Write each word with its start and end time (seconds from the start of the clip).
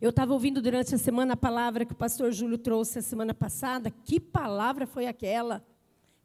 Eu 0.00 0.10
estava 0.10 0.32
ouvindo 0.32 0.60
durante 0.60 0.94
a 0.94 0.98
semana 0.98 1.34
a 1.34 1.36
palavra 1.36 1.84
que 1.84 1.92
o 1.92 1.96
pastor 1.96 2.32
Júlio 2.32 2.58
trouxe 2.58 2.98
a 2.98 3.02
semana 3.02 3.32
passada. 3.32 3.90
Que 3.90 4.18
palavra 4.18 4.86
foi 4.86 5.06
aquela? 5.06 5.64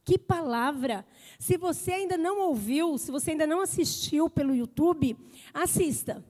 Que 0.04 0.18
palavra! 0.18 1.06
Se 1.38 1.56
você 1.56 1.92
ainda 1.92 2.18
não 2.18 2.42
ouviu, 2.42 2.98
se 2.98 3.12
você 3.12 3.32
ainda 3.32 3.46
não 3.46 3.62
assistiu 3.62 4.30
pelo 4.30 4.56
YouTube, 4.56 5.16
assista. 5.54 6.26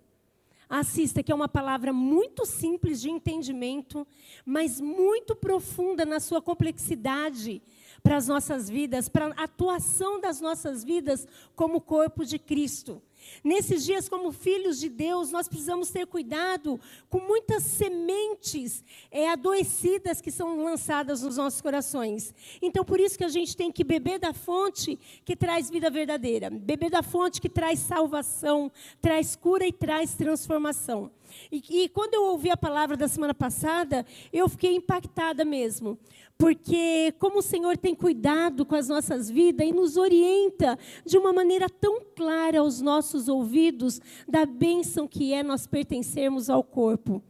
Assista, 0.70 1.23
que 1.23 1.31
é 1.31 1.36
uma 1.36 1.47
palavra 1.47 1.94
muito 1.94 2.46
simples 2.46 3.02
de 3.02 3.10
entendimento, 3.10 4.06
mas 4.46 4.79
muito 4.79 5.35
profunda 5.35 6.06
na 6.06 6.19
sua 6.19 6.42
complexidade 6.42 7.62
para 8.04 8.18
as 8.18 8.28
nossas 8.28 8.70
vidas, 8.70 9.10
para 9.10 9.28
a 9.28 9.44
atuação 9.44 10.20
das 10.20 10.42
nossas 10.42 10.84
vidas 10.84 11.28
como 11.56 11.81
corpo 11.81 12.26
de 12.26 12.40
Cristo. 12.40 13.02
Nesses 13.44 13.86
dias, 13.86 14.10
como 14.10 14.31
filhos 14.31 14.79
de 14.79 14.90
Deus, 14.90 15.31
nós 15.31 15.48
precisamos 15.48 15.90
ter 15.90 16.05
cuidado 16.05 16.80
com 17.09 17.20
muitas 17.20 17.63
sementes 17.63 18.84
é, 19.12 19.30
adoecidas 19.30 20.21
que 20.21 20.31
são 20.31 20.63
lançadas 20.63 21.21
nos 21.21 21.38
nossos 21.38 21.62
corações. 21.62 22.34
Então, 22.62 22.84
por 22.84 22.99
isso 22.99 23.17
que 23.17 23.23
a 23.23 23.30
gente 23.30 23.55
tem 23.55 23.71
que 23.71 23.84
beber 23.84 24.20
da 24.20 24.34
fonte 24.34 24.99
que 25.23 25.35
traz 25.35 25.70
vida 25.70 25.90
verdadeira, 25.90 26.49
beber 26.49 26.90
da 26.90 27.04
fonte 27.04 27.41
que 27.41 27.49
traz 27.49 27.79
salvação, 27.79 28.71
traz 29.02 29.35
cura 29.35 29.66
e 29.66 29.71
traz 29.71 30.16
transformação. 30.16 31.12
E, 31.52 31.84
e 31.84 31.90
quando 31.90 32.16
eu 32.16 32.23
ouvi 32.23 32.49
a 32.49 32.57
palavra 32.57 32.98
da 32.98 33.07
semana 33.07 33.34
passada, 33.34 34.05
eu 34.34 34.49
fiquei 34.49 34.76
impactada 34.76 35.45
mesmo 35.45 35.98
porque 36.39 37.13
como 37.20 37.39
o 37.39 37.41
Senhor 37.41 37.77
tem 37.77 37.93
cuidado 37.93 38.66
com 38.66 38.73
as 38.73 38.88
nossas 38.88 39.29
vidas 39.29 39.67
e 39.67 39.73
nos 39.73 39.98
orienta 39.98 40.79
de 41.05 41.17
uma 41.17 41.34
maneira 41.34 41.70
tão 41.70 41.99
clara 42.15 42.62
aos 42.62 42.79
nossos 42.79 43.27
ouvidos 43.27 43.99
da 44.25 44.45
bênção 44.45 45.05
que 45.05 45.34
é 45.34 45.43
nós 45.43 45.67
pertencermos 45.67 46.49
ao 46.49 46.63
corpo. 46.63 47.21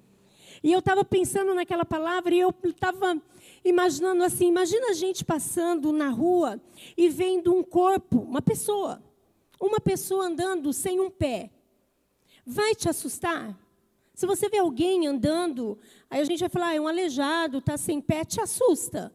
E 0.62 0.72
eu 0.72 0.78
estava 0.78 1.04
pensando 1.04 1.56
naquela 1.56 1.84
palavra 1.84 2.36
e 2.36 2.40
eu 2.40 2.54
estava 2.64 3.20
imaginando 3.66 4.24
assim: 4.24 4.48
imagina 4.48 4.92
a 4.92 4.94
gente 4.94 5.26
passando 5.26 5.92
na 5.92 6.10
rua 6.10 6.62
e 6.96 7.10
vendo 7.10 7.52
um 7.52 7.64
corpo, 7.64 8.20
uma 8.20 8.44
pessoa, 8.44 9.02
uma 9.60 9.80
pessoa 9.80 10.28
andando 10.28 10.72
sem 10.72 11.00
um 11.00 11.10
pé. 11.10 11.50
Vai 12.46 12.76
te 12.76 12.88
assustar? 12.88 13.58
Se 14.20 14.26
você 14.26 14.50
vê 14.50 14.58
alguém 14.58 15.08
andando, 15.08 15.80
aí 16.10 16.20
a 16.20 16.26
gente 16.26 16.42
vai 16.42 16.50
falar, 16.50 16.68
ah, 16.68 16.76
é 16.76 16.82
um 16.82 16.90
aleijado, 16.90 17.60
está 17.60 17.78
sem 17.78 18.02
pé, 18.02 18.26
te 18.26 18.42
assusta. 18.42 19.14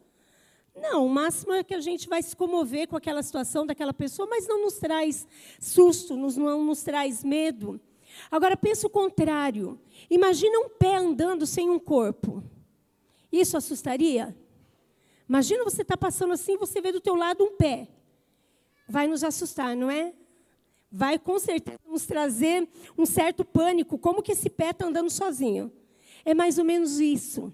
Não, 0.75 1.05
o 1.05 1.09
máximo 1.09 1.53
é 1.53 1.63
que 1.63 1.75
a 1.75 1.79
gente 1.79 2.09
vai 2.09 2.23
se 2.23 2.35
comover 2.35 2.87
com 2.87 2.97
aquela 2.97 3.21
situação 3.21 3.67
daquela 3.67 3.93
pessoa, 3.93 4.27
mas 4.27 4.47
não 4.47 4.63
nos 4.63 4.79
traz 4.79 5.27
susto, 5.59 6.17
não 6.17 6.63
nos 6.63 6.81
traz 6.81 7.23
medo. 7.23 7.79
Agora, 8.31 8.57
pensa 8.57 8.87
o 8.87 8.89
contrário. 8.89 9.79
Imagina 10.09 10.57
um 10.57 10.69
pé 10.69 10.95
andando 10.95 11.45
sem 11.45 11.69
um 11.69 11.77
corpo. 11.77 12.43
Isso 13.31 13.55
assustaria? 13.55 14.35
Imagina 15.29 15.63
você 15.63 15.83
estar 15.83 15.97
tá 15.97 15.99
passando 15.99 16.33
assim, 16.33 16.57
você 16.57 16.81
vê 16.81 16.91
do 16.91 16.99
teu 16.99 17.13
lado 17.13 17.43
um 17.43 17.55
pé. 17.55 17.87
Vai 18.89 19.05
nos 19.05 19.23
assustar, 19.23 19.75
não 19.75 19.91
é? 19.91 20.15
Vai 20.95 21.19
com 21.19 21.37
certeza 21.37 21.77
nos 21.85 22.05
trazer 22.05 22.65
um 22.97 23.05
certo 23.05 23.43
pânico, 23.43 23.97
como 23.97 24.23
que 24.23 24.31
esse 24.31 24.49
pé 24.49 24.69
está 24.69 24.87
andando 24.87 25.09
sozinho. 25.09 25.69
É 26.23 26.33
mais 26.33 26.57
ou 26.57 26.63
menos 26.63 27.01
isso. 27.01 27.53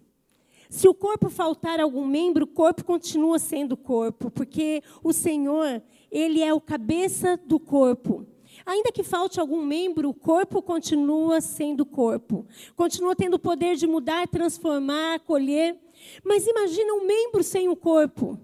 Se 0.69 0.87
o 0.87 0.93
corpo 0.93 1.27
faltar 1.27 1.79
algum 1.79 2.05
membro, 2.05 2.45
o 2.45 2.47
corpo 2.47 2.85
continua 2.85 3.39
sendo 3.39 3.75
corpo, 3.75 4.29
porque 4.29 4.83
o 5.03 5.11
Senhor, 5.11 5.81
ele 6.11 6.41
é 6.43 6.53
o 6.53 6.61
cabeça 6.61 7.35
do 7.35 7.59
corpo. 7.59 8.27
Ainda 8.63 8.91
que 8.91 9.01
falte 9.01 9.39
algum 9.39 9.65
membro, 9.65 10.09
o 10.09 10.13
corpo 10.13 10.61
continua 10.61 11.41
sendo 11.41 11.83
corpo. 11.83 12.45
Continua 12.75 13.15
tendo 13.15 13.33
o 13.33 13.39
poder 13.39 13.75
de 13.75 13.87
mudar, 13.87 14.27
transformar, 14.27 15.15
acolher. 15.15 15.75
Mas 16.23 16.45
imagina 16.45 16.93
um 16.93 17.07
membro 17.07 17.43
sem 17.43 17.67
o 17.69 17.75
corpo. 17.75 18.39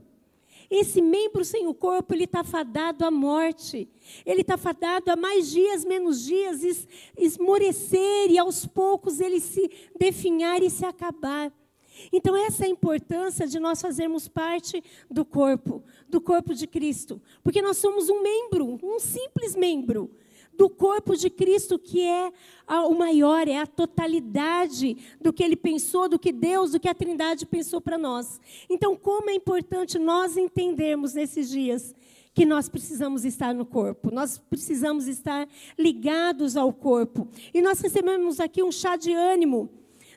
Esse 0.70 1.02
membro 1.02 1.46
sem 1.46 1.66
o 1.68 1.74
corpo, 1.74 2.14
ele 2.14 2.26
está 2.26 2.44
fadado 2.44 3.06
à 3.06 3.12
morte. 3.12 3.88
Ele 4.26 4.42
está 4.42 4.58
fadado 4.58 5.10
a 5.12 5.16
mais 5.16 5.50
dias, 5.50 5.86
menos 5.86 6.24
dias, 6.26 6.64
es, 6.64 6.88
esmorecer 7.18 8.30
e 8.30 8.38
aos 8.38 8.66
poucos 8.66 9.20
ele 9.20 9.40
se 9.40 9.70
definhar 9.98 10.62
e 10.62 10.70
se 10.70 10.86
acabar. 10.86 11.52
Então, 12.12 12.36
essa 12.36 12.64
é 12.64 12.68
a 12.68 12.70
importância 12.70 13.48
de 13.48 13.60
nós 13.60 13.82
fazermos 13.82 14.28
parte 14.28 14.84
do 15.10 15.26
corpo, 15.26 15.84
do 16.08 16.22
corpo 16.22 16.54
de 16.54 16.68
Cristo. 16.68 17.22
Porque 17.44 17.62
nós 17.62 17.78
somos 17.78 18.10
um 18.10 18.22
membro, 18.22 18.80
um 18.84 19.00
simples 19.00 19.56
membro 19.56 20.12
do 20.58 20.70
corpo 20.70 21.16
de 21.16 21.30
Cristo, 21.30 21.78
que 21.78 22.02
é 22.02 22.32
o 22.68 22.96
maior, 22.96 23.48
é 23.48 23.58
a 23.58 23.68
totalidade 23.68 24.98
do 25.22 25.32
que 25.32 25.44
ele 25.44 25.56
pensou, 25.56 26.10
do 26.10 26.18
que 26.18 26.32
Deus, 26.32 26.72
do 26.72 26.80
que 26.80 26.90
a 26.90 26.96
Trindade 26.96 27.46
pensou 27.46 27.80
para 27.80 27.98
nós. 27.98 28.42
Então, 28.70 28.96
como 28.96 29.30
é 29.30 29.36
importante 29.36 30.00
nós 30.00 30.36
entendermos 30.36 31.14
nesses 31.14 31.50
dias 31.50 31.96
que 32.34 32.46
nós 32.46 32.68
precisamos 32.70 33.26
estar 33.26 33.54
no 33.54 33.66
corpo, 33.66 34.12
nós 34.12 34.38
precisamos 34.38 35.08
estar 35.08 35.48
ligados 35.78 36.58
ao 36.58 36.74
corpo. 36.74 37.28
E 37.54 37.62
nós 37.62 37.80
recebemos 37.80 38.40
aqui 38.40 38.62
um 38.62 38.72
chá 38.72 38.96
de 38.96 39.14
ânimo, 39.14 39.70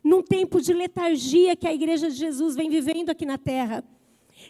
num 0.02 0.22
tempo 0.22 0.60
de 0.60 0.72
letargia 0.72 1.54
que 1.54 1.66
a 1.66 1.74
Igreja 1.74 2.08
de 2.08 2.16
Jesus 2.16 2.56
vem 2.56 2.68
vivendo 2.70 3.10
aqui 3.10 3.26
na 3.26 3.38
terra. 3.38 3.84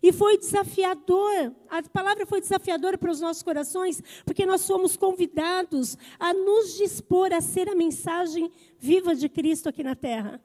E 0.03 0.13
foi 0.13 0.39
desafiador, 0.39 1.55
a 1.69 1.83
palavra 1.83 2.27
foi 2.27 2.41
desafiadora 2.41 2.97
para 2.97 3.11
os 3.11 3.21
nossos 3.21 3.43
corações, 3.43 4.03
porque 4.25 4.47
nós 4.47 4.63
somos 4.63 4.97
convidados 4.97 5.97
a 6.19 6.33
nos 6.33 6.77
dispor 6.77 7.33
a 7.33 7.41
ser 7.41 7.69
a 7.69 7.75
mensagem 7.75 8.51
viva 8.79 9.15
de 9.15 9.29
Cristo 9.29 9.69
aqui 9.69 9.83
na 9.83 9.95
terra. 9.95 10.41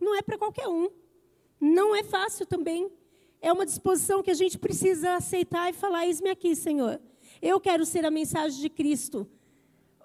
Não 0.00 0.14
é 0.14 0.22
para 0.22 0.38
qualquer 0.38 0.68
um. 0.68 0.90
Não 1.60 1.94
é 1.94 2.02
fácil 2.02 2.46
também. 2.46 2.90
É 3.40 3.52
uma 3.52 3.66
disposição 3.66 4.22
que 4.22 4.30
a 4.30 4.34
gente 4.34 4.58
precisa 4.58 5.14
aceitar 5.14 5.70
e 5.70 5.72
falar: 5.72 6.06
eis-me 6.06 6.30
aqui, 6.30 6.54
Senhor. 6.54 7.00
Eu 7.40 7.60
quero 7.60 7.84
ser 7.84 8.04
a 8.04 8.10
mensagem 8.10 8.60
de 8.60 8.68
Cristo 8.68 9.28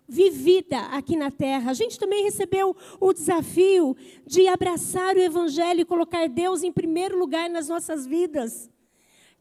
vivida 0.10 0.80
aqui 0.88 1.16
na 1.16 1.30
terra. 1.30 1.70
A 1.70 1.74
gente 1.74 2.00
também 2.00 2.24
recebeu 2.24 2.76
o 3.00 3.14
desafio 3.14 3.96
de 4.26 4.48
abraçar 4.48 5.16
o 5.16 5.20
Evangelho 5.20 5.82
e 5.82 5.86
colocar 5.86 6.28
Deus 6.28 6.64
em 6.64 6.72
primeiro 6.72 7.18
lugar 7.18 7.50
nas 7.50 7.70
nossas 7.70 8.08
vidas. 8.08 8.70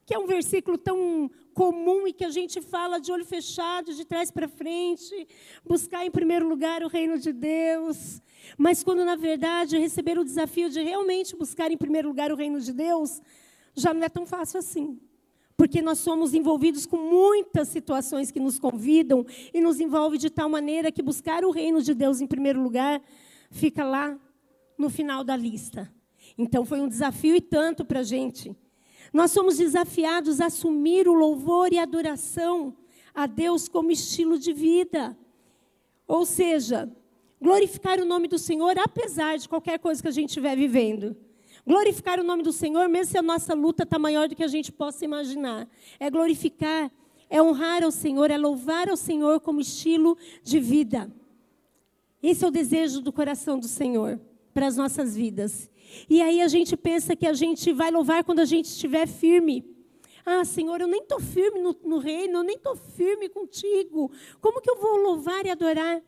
Que 0.05 0.15
é 0.15 0.19
um 0.19 0.27
versículo 0.27 0.77
tão 0.77 1.31
comum 1.55 2.07
e 2.07 2.12
que 2.12 2.25
a 2.25 2.31
gente 2.31 2.61
fala 2.61 2.99
de 3.01 3.11
olho 3.11 3.25
fechado, 3.25 3.93
de 3.95 4.05
trás 4.05 4.31
para 4.31 4.47
frente, 4.47 5.27
buscar 5.65 6.05
em 6.05 6.11
primeiro 6.11 6.47
lugar 6.47 6.83
o 6.83 6.89
reino 6.89 7.19
de 7.19 7.33
Deus. 7.33 8.23
Mas 8.57 8.84
quando, 8.84 9.05
na 9.05 9.17
verdade, 9.17 9.78
receber 9.78 10.19
o 10.19 10.25
desafio 10.25 10.71
de 10.71 10.81
realmente 10.83 11.34
buscar 11.34 11.71
em 11.71 11.77
primeiro 11.77 12.09
lugar 12.09 12.31
o 12.31 12.37
reino 12.37 12.61
de 12.61 12.73
Deus, 12.73 13.21
já 13.75 13.93
não 13.93 14.03
é 14.03 14.09
tão 14.09 14.27
fácil 14.27 14.59
assim 14.59 15.01
porque 15.59 15.83
nós 15.83 15.99
somos 15.99 16.35
envolvidos 16.35 16.87
com 16.87 16.97
muitas 16.97 17.67
situações 17.67 18.31
que 18.31 18.39
nos 18.39 18.61
convidam 18.61 19.27
e 19.53 19.61
nos 19.61 19.81
envolve 19.81 20.17
de 20.17 20.31
tal 20.31 20.49
maneira 20.49 20.93
que 20.93 21.03
buscar 21.03 21.45
o 21.45 21.51
reino 21.51 21.83
de 21.83 21.95
Deus 21.95 22.21
em 22.21 22.29
primeiro 22.29 22.63
lugar 22.63 23.03
fica 23.51 23.85
lá 23.85 24.17
no 24.79 24.89
final 24.89 25.25
da 25.25 25.35
lista. 25.35 25.93
Então 26.39 26.65
foi 26.65 26.81
um 26.81 26.89
desafio 26.89 27.35
e 27.35 27.41
tanto 27.41 27.85
para 27.85 28.01
a 28.01 28.05
gente. 28.05 28.57
Nós 29.13 29.33
somos 29.33 29.59
desafiados 29.59 30.41
a 30.41 30.47
assumir 30.47 31.09
o 31.09 31.13
louvor 31.13 31.73
e 31.73 31.79
a 31.81 31.83
adoração 31.83 32.77
a 33.13 33.27
Deus 33.27 33.69
como 33.69 33.91
estilo 33.91 34.39
de 34.39 34.53
vida. 34.53 35.19
Ou 36.07 36.25
seja, 36.25 36.89
glorificar 37.43 37.99
o 37.99 38.05
nome 38.05 38.29
do 38.29 38.39
Senhor 38.39 38.79
apesar 38.79 39.37
de 39.37 39.49
qualquer 39.49 39.81
coisa 39.81 40.01
que 40.01 40.07
a 40.07 40.13
gente 40.13 40.29
estiver 40.29 40.57
vivendo. 40.57 41.17
Glorificar 41.69 42.19
o 42.19 42.25
nome 42.25 42.43
do 42.43 42.51
Senhor, 42.51 42.89
mesmo 42.89 43.12
se 43.12 43.19
a 43.19 43.21
nossa 43.21 43.53
luta 43.53 43.83
está 43.83 43.99
maior 43.99 44.27
do 44.27 44.34
que 44.34 44.43
a 44.43 44.49
gente 44.49 44.73
possa 44.73 45.05
imaginar. 45.05 45.69
É 46.01 46.09
glorificar, 46.09 46.91
é 47.29 47.43
honrar 47.43 47.84
ao 47.84 47.91
Senhor, 47.91 48.31
é 48.31 48.39
louvar 48.39 48.89
ao 48.89 48.97
Senhor 48.97 49.39
como 49.41 49.61
estilo 49.61 50.17
de 50.43 50.59
vida. 50.59 51.12
Esse 52.23 52.43
é 52.43 52.49
o 52.49 52.51
desejo 52.51 53.03
do 53.03 53.12
coração 53.12 53.59
do 53.59 53.69
Senhor 53.69 54.19
para 54.55 54.67
as 54.67 54.78
nossas 54.78 55.15
vidas. 55.15 55.71
E 56.09 56.22
aí 56.22 56.41
a 56.41 56.48
gente 56.48 56.75
pensa 56.75 57.15
que 57.15 57.27
a 57.27 57.34
gente 57.34 57.71
vai 57.71 57.91
louvar 57.91 58.25
quando 58.25 58.41
a 58.41 58.47
gente 58.47 58.65
estiver 58.65 59.07
firme. 59.07 59.63
Ah, 60.25 60.47
Senhor, 60.47 60.81
eu 60.81 60.89
nem 60.89 61.03
estou 61.03 61.21
firme 61.21 61.60
no, 61.60 61.77
no 61.84 61.98
reino, 61.98 62.39
eu 62.39 62.45
nem 62.45 62.57
estou 62.57 62.77
firme 62.77 63.28
contigo. 63.28 64.10
Como 64.41 64.63
que 64.63 64.71
eu 64.71 64.81
vou 64.81 64.97
louvar 64.97 65.45
e 65.45 65.51
adorar? 65.51 66.01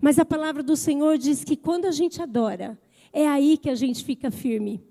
Mas 0.00 0.18
a 0.18 0.24
palavra 0.24 0.62
do 0.62 0.74
Senhor 0.74 1.18
diz 1.18 1.44
que 1.44 1.54
quando 1.54 1.84
a 1.84 1.90
gente 1.90 2.22
adora, 2.22 2.78
é 3.12 3.26
aí 3.26 3.56
que 3.56 3.70
a 3.70 3.74
gente 3.74 4.04
fica 4.04 4.30
firme. 4.30 4.86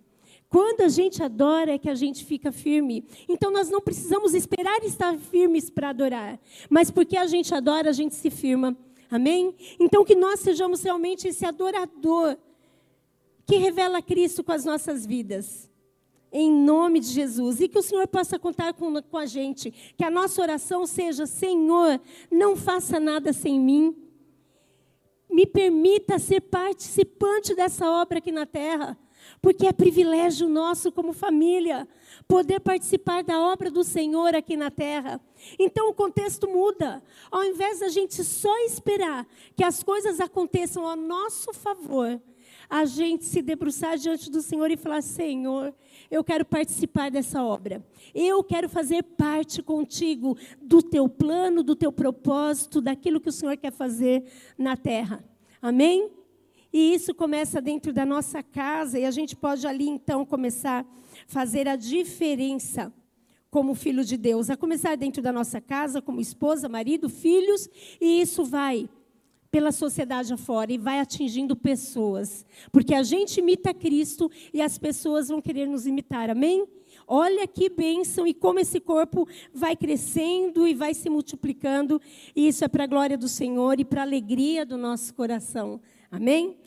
Quando 0.50 0.82
a 0.82 0.88
gente 0.88 1.22
adora 1.22 1.74
é 1.74 1.78
que 1.78 1.90
a 1.90 1.96
gente 1.96 2.24
fica 2.24 2.52
firme. 2.52 3.06
Então 3.28 3.52
nós 3.52 3.70
não 3.70 3.82
precisamos 3.82 4.34
esperar 4.34 4.84
estar 4.84 5.18
firmes 5.18 5.70
para 5.70 5.90
adorar, 5.90 6.40
mas 6.70 6.90
porque 6.90 7.18
a 7.18 7.28
gente 7.28 7.54
adora, 7.54 7.90
a 7.90 7.94
gente 7.94 8.16
se 8.16 8.30
firma. 8.30 8.78
Amém? 9.10 9.56
Então 9.80 10.04
que 10.04 10.16
nós 10.16 10.40
sejamos 10.40 10.82
realmente 10.84 11.28
esse 11.28 11.46
adorador 11.46 12.38
que 13.46 13.58
revela 13.58 14.02
Cristo 14.02 14.44
com 14.44 14.52
as 14.52 14.66
nossas 14.66 15.06
vidas. 15.06 15.70
Em 16.32 16.52
nome 16.52 17.00
de 17.00 17.08
Jesus. 17.08 17.62
E 17.62 17.68
que 17.68 17.80
o 17.80 17.84
Senhor 17.84 18.08
possa 18.08 18.38
contar 18.38 18.74
com, 18.74 19.02
com 19.02 19.18
a 19.18 19.26
gente. 19.26 19.72
Que 19.96 20.04
a 20.04 20.10
nossa 20.10 20.42
oração 20.42 20.86
seja: 20.86 21.26
Senhor, 21.26 22.02
não 22.30 22.58
faça 22.58 23.00
nada 23.00 23.32
sem 23.32 23.58
mim 23.58 23.96
me 25.36 25.46
permita 25.46 26.18
ser 26.18 26.40
participante 26.40 27.54
dessa 27.54 27.90
obra 27.90 28.20
aqui 28.20 28.32
na 28.32 28.46
terra, 28.46 28.98
porque 29.42 29.68
é 29.68 29.74
privilégio 29.74 30.48
nosso 30.48 30.92
como 30.92 31.14
família 31.14 31.88
poder 32.28 32.60
participar 32.60 33.24
da 33.24 33.40
obra 33.40 33.70
do 33.70 33.84
Senhor 33.84 34.36
aqui 34.36 34.58
na 34.58 34.72
terra. 34.72 35.20
Então 35.60 35.90
o 35.90 35.94
contexto 35.94 36.48
muda. 36.48 37.04
Ao 37.30 37.44
invés 37.44 37.80
da 37.80 37.90
gente 37.90 38.24
só 38.24 38.56
esperar 38.66 39.28
que 39.56 39.64
as 39.64 39.84
coisas 39.84 40.20
aconteçam 40.20 40.88
a 40.88 40.96
nosso 40.96 41.54
favor, 41.54 42.20
a 42.70 42.86
gente 42.86 43.26
se 43.26 43.42
debruçar 43.42 43.98
diante 43.98 44.30
do 44.30 44.42
Senhor 44.42 44.72
e 44.72 44.78
falar: 44.78 45.02
Senhor, 45.02 45.74
eu 46.10 46.24
quero 46.24 46.46
participar 46.46 47.12
dessa 47.12 47.44
obra. 47.44 47.86
Eu 48.14 48.44
quero 48.44 48.68
fazer 48.68 49.04
parte 49.04 49.62
contigo 49.62 50.38
do 50.62 50.82
teu 50.82 51.08
plano, 51.08 51.64
do 51.64 51.76
teu 51.76 51.92
propósito, 51.92 52.82
daquilo 52.82 53.20
que 53.20 53.30
o 53.30 53.34
Senhor 53.34 53.58
quer 53.58 53.72
fazer 53.72 54.24
na 54.58 54.76
terra. 54.76 55.24
Amém? 55.62 56.12
E 56.78 56.94
isso 56.94 57.16
começa 57.16 57.62
dentro 57.62 57.94
da 57.94 58.06
nossa 58.06 58.44
casa 58.44 59.00
e 59.00 59.06
a 59.06 59.10
gente 59.10 59.34
pode 59.34 59.66
ali 59.66 59.88
então 59.88 60.26
começar 60.26 60.82
a 60.82 60.86
fazer 61.26 61.70
a 61.70 61.78
diferença 61.78 62.94
como 63.50 63.74
filho 63.74 64.04
de 64.04 64.18
Deus, 64.18 64.50
a 64.50 64.58
começar 64.58 64.98
dentro 64.98 65.22
da 65.22 65.32
nossa 65.32 65.62
casa, 65.62 66.02
como 66.02 66.20
esposa, 66.20 66.68
marido, 66.68 67.08
filhos, 67.08 67.70
e 68.02 68.20
isso 68.20 68.44
vai 68.44 68.90
pela 69.50 69.72
sociedade 69.72 70.34
afora 70.34 70.74
e 70.74 70.78
vai 70.78 71.00
atingindo 71.00 71.56
pessoas. 71.56 72.46
Porque 72.74 72.94
a 72.94 73.04
gente 73.04 73.40
imita 73.40 73.74
Cristo 73.74 74.30
e 74.54 74.62
as 74.62 74.78
pessoas 74.78 75.30
vão 75.30 75.42
querer 75.42 75.70
nos 75.70 75.88
imitar. 75.88 76.30
Amém? 76.30 76.68
Olha 77.08 77.48
que 77.48 77.70
bênção 77.70 78.28
e 78.28 78.34
como 78.34 78.60
esse 78.60 78.82
corpo 78.82 79.26
vai 79.54 79.78
crescendo 79.78 80.68
e 80.68 80.74
vai 80.74 80.94
se 80.94 81.10
multiplicando. 81.10 82.02
E 82.36 82.50
isso 82.50 82.66
é 82.66 82.68
para 82.68 82.84
a 82.84 82.88
glória 82.88 83.18
do 83.18 83.30
Senhor 83.30 83.80
e 83.80 83.86
para 83.86 84.02
a 84.02 84.04
alegria 84.04 84.66
do 84.66 84.78
nosso 84.78 85.14
coração. 85.14 85.80
Amém? 86.12 86.65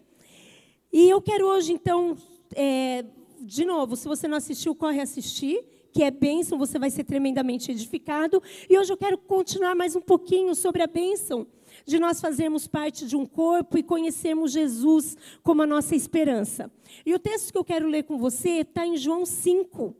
E 0.93 1.09
eu 1.09 1.21
quero 1.21 1.47
hoje, 1.47 1.73
então, 1.73 2.17
é, 2.55 3.05
de 3.41 3.65
novo, 3.65 3.97
se 3.97 4.09
você 4.09 4.27
não 4.27 4.37
assistiu, 4.37 4.75
corre 4.75 5.01
assistir 5.01 5.65
que 5.93 6.03
é 6.03 6.11
bênção, 6.11 6.59
você 6.59 6.79
vai 6.79 6.91
ser 6.91 7.05
tremendamente 7.05 7.73
edificado. 7.73 8.43
E 8.69 8.79
hoje 8.79 8.93
eu 8.93 8.97
quero 8.97 9.19
continuar 9.19 9.75
mais 9.75 9.97
um 9.97 10.01
pouquinho 10.01 10.55
sobre 10.55 10.83
a 10.83 10.87
bênção 10.87 11.47
de 11.85 11.99
nós 11.99 12.21
fazermos 12.21 12.67
parte 12.67 13.07
de 13.07 13.17
um 13.17 13.27
corpo 13.27 13.79
e 13.79 13.83
conhecermos 13.83 14.53
Jesus 14.53 15.17
como 15.43 15.63
a 15.63 15.67
nossa 15.67 15.97
esperança. 15.97 16.71
E 17.05 17.15
o 17.15 17.19
texto 17.19 17.53
que 17.53 17.59
eu 17.59 17.65
quero 17.65 17.89
ler 17.89 18.05
com 18.05 18.19
você 18.19 18.61
está 18.61 18.87
em 18.87 18.97
João 18.97 19.25
5. 19.25 19.95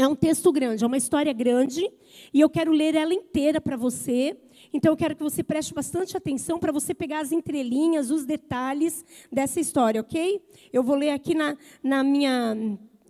É 0.00 0.08
um 0.08 0.14
texto 0.14 0.50
grande, 0.50 0.82
é 0.82 0.86
uma 0.86 0.96
história 0.96 1.30
grande, 1.30 1.86
e 2.32 2.40
eu 2.40 2.48
quero 2.48 2.72
ler 2.72 2.94
ela 2.94 3.12
inteira 3.12 3.60
para 3.60 3.76
você. 3.76 4.34
Então 4.72 4.90
eu 4.90 4.96
quero 4.96 5.14
que 5.14 5.22
você 5.22 5.42
preste 5.42 5.74
bastante 5.74 6.16
atenção 6.16 6.58
para 6.58 6.72
você 6.72 6.94
pegar 6.94 7.20
as 7.20 7.32
entrelinhas, 7.32 8.10
os 8.10 8.24
detalhes 8.24 9.04
dessa 9.30 9.60
história, 9.60 10.00
ok? 10.00 10.42
Eu 10.72 10.82
vou 10.82 10.96
ler 10.96 11.10
aqui 11.10 11.34
na, 11.34 11.54
na, 11.82 12.02
minha, 12.02 12.56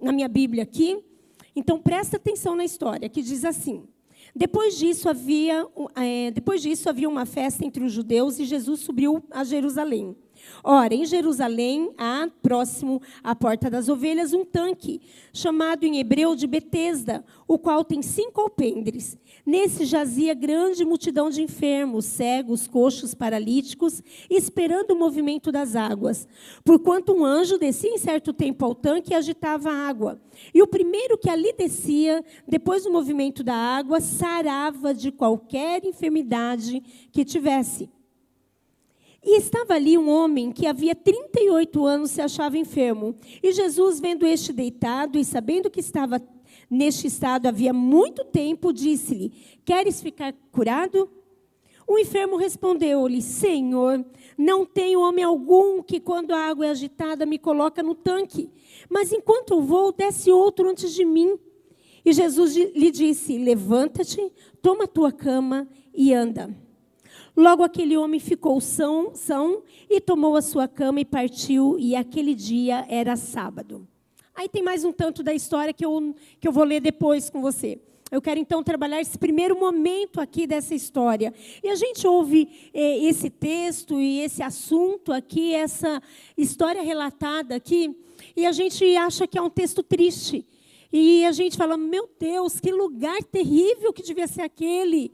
na 0.03 0.11
minha 0.11 0.27
Bíblia 0.27 0.65
aqui. 0.65 0.99
Então 1.55 1.79
presta 1.79 2.17
atenção 2.17 2.57
na 2.57 2.65
história, 2.65 3.09
que 3.09 3.23
diz 3.23 3.45
assim: 3.45 3.85
depois 4.35 4.77
disso, 4.77 5.09
havia, 5.09 5.65
é, 5.95 6.33
depois 6.33 6.61
disso, 6.61 6.89
havia 6.89 7.09
uma 7.09 7.25
festa 7.25 7.65
entre 7.65 7.85
os 7.85 7.93
judeus 7.93 8.41
e 8.41 8.45
Jesus 8.45 8.81
subiu 8.81 9.23
a 9.31 9.45
Jerusalém. 9.45 10.17
Ora, 10.63 10.95
em 10.95 11.05
Jerusalém 11.05 11.91
há, 11.97 12.29
próximo 12.43 13.01
à 13.25 13.35
Porta 13.35 13.71
das 13.71 13.89
Ovelhas, 13.89 14.33
um 14.33 14.45
tanque, 14.45 15.01
chamado 15.33 15.85
em 15.85 15.99
hebreu 15.99 16.35
de 16.35 16.47
Betesda, 16.47 17.25
o 17.49 17.59
qual 17.59 17.85
tem 17.85 18.03
cinco 18.03 18.41
alpendres. 18.41 19.17
Nesse 19.45 19.85
jazia 19.85 20.35
grande 20.35 20.85
multidão 20.85 21.31
de 21.31 21.43
enfermos, 21.43 22.05
cegos, 22.05 22.67
coxos, 22.67 23.15
paralíticos, 23.15 24.03
esperando 24.29 24.93
o 24.93 24.99
movimento 24.99 25.51
das 25.51 25.75
águas. 25.75 26.29
Porquanto 26.65 27.13
um 27.13 27.25
anjo 27.25 27.59
descia 27.59 27.91
em 27.91 27.99
certo 27.99 28.33
tempo 28.33 28.65
ao 28.65 28.75
tanque 28.75 29.13
e 29.13 29.17
agitava 29.17 29.71
a 29.71 29.89
água. 29.89 30.21
E 30.55 30.63
o 30.63 30.67
primeiro 30.67 31.19
que 31.19 31.31
ali 31.31 31.53
descia, 31.53 32.25
depois 32.47 32.85
do 32.85 32.93
movimento 32.93 33.43
da 33.43 33.55
água, 33.55 34.01
sarava 34.01 34.95
de 34.95 35.11
qualquer 35.11 35.85
enfermidade 35.85 36.83
que 37.13 37.25
tivesse. 37.25 37.89
E 39.23 39.37
estava 39.37 39.75
ali 39.75 39.99
um 39.99 40.09
homem 40.09 40.51
que 40.51 40.67
havia 40.67 40.95
38 40.95 41.85
anos 41.85 42.11
se 42.11 42.23
achava 42.23 42.57
enfermo. 42.57 43.15
E 43.43 43.53
Jesus, 43.53 44.01
vendo 44.01 44.27
este 44.27 44.53
deitado 44.53 45.19
e 45.19 45.25
sabendo 45.25 45.71
que 45.71 45.81
estava 45.81 46.23
neste 46.71 47.07
estado 47.07 47.47
havia 47.47 47.73
muito 47.73 48.25
tempo, 48.25 48.73
disse-lhe: 48.73 49.33
Queres 49.65 50.01
ficar 50.01 50.33
curado? 50.51 51.11
O 51.87 51.99
enfermo 51.99 52.37
respondeu-lhe: 52.37 53.21
Senhor, 53.21 54.05
não 54.39 54.65
tenho 54.65 55.01
homem 55.01 55.25
algum 55.25 55.83
que, 55.83 56.01
quando 56.01 56.33
a 56.33 56.47
água 56.47 56.67
é 56.67 56.71
agitada, 56.71 57.27
me 57.27 57.39
coloca 57.39 57.83
no 57.83 57.95
tanque. 57.95 58.49
Mas 58.89 59.13
enquanto 59.13 59.55
eu 59.55 59.61
vou, 59.61 59.93
desce 59.93 60.31
outro 60.31 60.69
antes 60.71 60.95
de 60.95 61.05
mim. 61.05 61.39
E 62.05 62.13
Jesus 62.13 62.55
lhe 62.55 62.91
disse: 62.91 63.37
Levanta-te, 63.37 64.33
toma 64.63 64.85
a 64.85 64.89
tua 64.89 65.13
cama 65.13 65.69
e 65.93 66.15
anda. 66.15 66.57
Logo 67.37 67.63
aquele 67.63 67.97
homem 67.97 68.21
ficou 68.21 68.61
são, 68.61 69.15
são 69.15 69.63
e 69.89 70.01
tomou 70.01 70.37
a 70.37 70.43
sua 70.43 70.67
cama 70.67 71.01
e 71.01 71.05
partiu, 71.05 71.77
e 71.79 71.95
aquele 71.95 72.35
dia 72.35 72.85
era 72.89 73.17
sábado. 73.17 73.87
Aí 74.35 74.49
tem 74.49 74.63
mais 74.63 74.85
um 74.85 74.93
tanto 74.93 75.23
da 75.23 75.35
história 75.35 75.73
que 75.73 75.85
eu, 75.85 76.15
que 76.41 76.49
eu 76.49 76.53
vou 76.53 76.65
ler 76.65 76.81
depois 76.81 77.29
com 77.29 77.41
você. 77.41 77.81
Eu 78.11 78.21
quero 78.21 78.41
então 78.41 78.63
trabalhar 78.63 79.01
esse 79.01 79.17
primeiro 79.17 79.59
momento 79.59 80.21
aqui 80.21 80.45
dessa 80.45 80.75
história. 80.75 81.33
E 81.63 81.69
a 81.69 81.77
gente 81.77 82.07
ouve 82.07 82.49
eh, 82.75 83.05
esse 83.05 83.31
texto 83.31 84.01
e 84.01 84.21
esse 84.21 84.43
assunto 84.43 85.13
aqui, 85.13 85.55
essa 85.55 86.03
história 86.37 86.83
relatada 86.83 87.55
aqui, 87.55 87.95
e 88.37 88.45
a 88.45 88.53
gente 88.53 88.85
acha 88.97 89.29
que 89.29 89.39
é 89.39 89.43
um 89.43 89.51
texto 89.51 89.83
triste. 89.83 90.45
E 90.93 91.25
a 91.25 91.33
gente 91.33 91.57
fala: 91.57 91.77
meu 91.77 92.09
Deus, 92.19 92.59
que 92.59 92.73
lugar 92.73 93.23
terrível 93.25 93.93
que 93.93 94.03
devia 94.03 94.27
ser 94.27 94.43
aquele. 94.43 95.13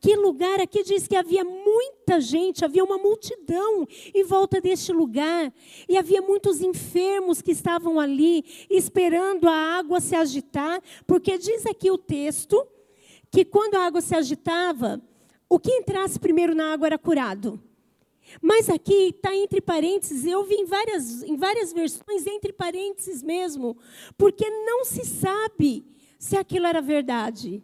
Que 0.00 0.16
lugar 0.16 0.60
aqui 0.60 0.82
diz 0.82 1.06
que 1.06 1.16
havia 1.16 1.44
muita 1.44 2.20
gente, 2.20 2.64
havia 2.64 2.84
uma 2.84 2.98
multidão 2.98 3.86
em 4.14 4.24
volta 4.24 4.60
deste 4.60 4.92
lugar. 4.92 5.52
E 5.88 5.96
havia 5.96 6.22
muitos 6.22 6.60
enfermos 6.60 7.42
que 7.42 7.50
estavam 7.50 8.00
ali, 8.00 8.44
esperando 8.70 9.48
a 9.48 9.78
água 9.78 10.00
se 10.00 10.14
agitar, 10.14 10.80
porque 11.06 11.36
diz 11.36 11.66
aqui 11.66 11.90
o 11.90 11.98
texto 11.98 12.66
que 13.30 13.44
quando 13.44 13.74
a 13.74 13.84
água 13.84 14.00
se 14.00 14.14
agitava, 14.14 15.02
o 15.48 15.58
que 15.58 15.70
entrasse 15.70 16.18
primeiro 16.18 16.54
na 16.54 16.72
água 16.72 16.86
era 16.86 16.98
curado. 16.98 17.60
Mas 18.40 18.68
aqui 18.68 19.08
está 19.08 19.34
entre 19.34 19.60
parênteses, 19.60 20.24
eu 20.24 20.44
vi 20.44 20.56
em 20.56 20.64
várias, 20.64 21.22
em 21.22 21.36
várias 21.36 21.72
versões 21.72 22.26
entre 22.26 22.52
parênteses 22.52 23.22
mesmo, 23.22 23.76
porque 24.16 24.48
não 24.48 24.84
se 24.84 25.04
sabe 25.04 25.84
se 26.18 26.36
aquilo 26.36 26.66
era 26.66 26.80
verdade. 26.80 27.62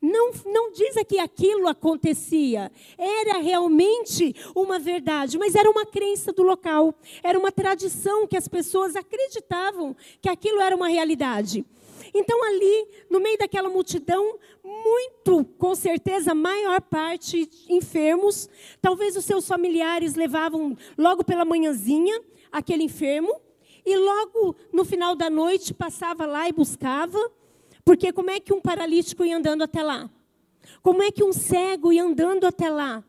Não, 0.00 0.32
não 0.46 0.72
diz 0.72 0.96
que 1.06 1.20
aquilo 1.20 1.68
acontecia. 1.68 2.72
Era 2.98 3.38
realmente 3.38 4.34
uma 4.52 4.76
verdade, 4.76 5.38
mas 5.38 5.54
era 5.54 5.70
uma 5.70 5.86
crença 5.86 6.32
do 6.32 6.42
local. 6.42 6.92
Era 7.22 7.38
uma 7.38 7.52
tradição 7.52 8.26
que 8.26 8.36
as 8.36 8.48
pessoas 8.48 8.96
acreditavam 8.96 9.94
que 10.20 10.28
aquilo 10.28 10.60
era 10.60 10.74
uma 10.74 10.88
realidade. 10.88 11.64
Então, 12.14 12.44
ali, 12.44 12.88
no 13.08 13.20
meio 13.20 13.38
daquela 13.38 13.70
multidão, 13.70 14.38
muito, 14.62 15.44
com 15.58 15.74
certeza, 15.74 16.34
maior 16.34 16.80
parte 16.82 17.48
enfermos. 17.68 18.48
Talvez 18.80 19.16
os 19.16 19.24
seus 19.24 19.46
familiares 19.46 20.14
levavam 20.14 20.76
logo 20.96 21.24
pela 21.24 21.44
manhãzinha 21.44 22.20
aquele 22.50 22.84
enfermo. 22.84 23.40
E 23.84 23.96
logo 23.96 24.54
no 24.72 24.84
final 24.84 25.16
da 25.16 25.30
noite 25.30 25.72
passava 25.72 26.26
lá 26.26 26.48
e 26.48 26.52
buscava. 26.52 27.18
Porque 27.84 28.12
como 28.12 28.30
é 28.30 28.38
que 28.38 28.52
um 28.52 28.60
paralítico 28.60 29.24
ia 29.24 29.36
andando 29.36 29.62
até 29.62 29.82
lá? 29.82 30.10
Como 30.82 31.02
é 31.02 31.10
que 31.10 31.24
um 31.24 31.32
cego 31.32 31.92
ia 31.92 32.04
andando 32.04 32.44
até 32.44 32.70
lá? 32.70 33.02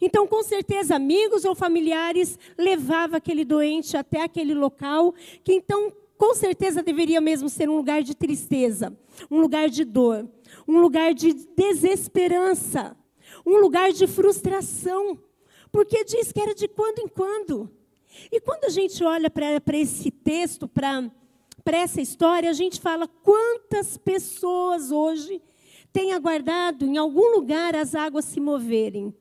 Então, 0.00 0.26
com 0.26 0.42
certeza, 0.42 0.96
amigos 0.96 1.44
ou 1.44 1.54
familiares 1.54 2.38
levavam 2.58 3.16
aquele 3.16 3.44
doente 3.44 3.96
até 3.96 4.22
aquele 4.22 4.54
local, 4.54 5.14
que 5.42 5.52
então, 5.52 5.92
com 6.24 6.34
certeza, 6.34 6.82
deveria 6.82 7.20
mesmo 7.20 7.50
ser 7.50 7.68
um 7.68 7.76
lugar 7.76 8.02
de 8.02 8.14
tristeza, 8.14 8.96
um 9.30 9.40
lugar 9.40 9.68
de 9.68 9.84
dor, 9.84 10.26
um 10.66 10.80
lugar 10.80 11.12
de 11.12 11.34
desesperança, 11.34 12.96
um 13.44 13.58
lugar 13.58 13.92
de 13.92 14.06
frustração, 14.06 15.18
porque 15.70 16.02
diz 16.02 16.32
que 16.32 16.40
era 16.40 16.54
de 16.54 16.66
quando 16.66 17.00
em 17.00 17.08
quando. 17.08 17.70
E 18.32 18.40
quando 18.40 18.64
a 18.64 18.70
gente 18.70 19.04
olha 19.04 19.28
para 19.28 19.76
esse 19.76 20.10
texto, 20.10 20.66
para 20.66 21.10
essa 21.76 22.00
história, 22.00 22.48
a 22.48 22.54
gente 22.54 22.80
fala 22.80 23.06
quantas 23.06 23.98
pessoas 23.98 24.90
hoje 24.90 25.42
têm 25.92 26.14
aguardado 26.14 26.86
em 26.86 26.96
algum 26.96 27.34
lugar 27.36 27.76
as 27.76 27.94
águas 27.94 28.24
se 28.24 28.40
moverem. 28.40 29.14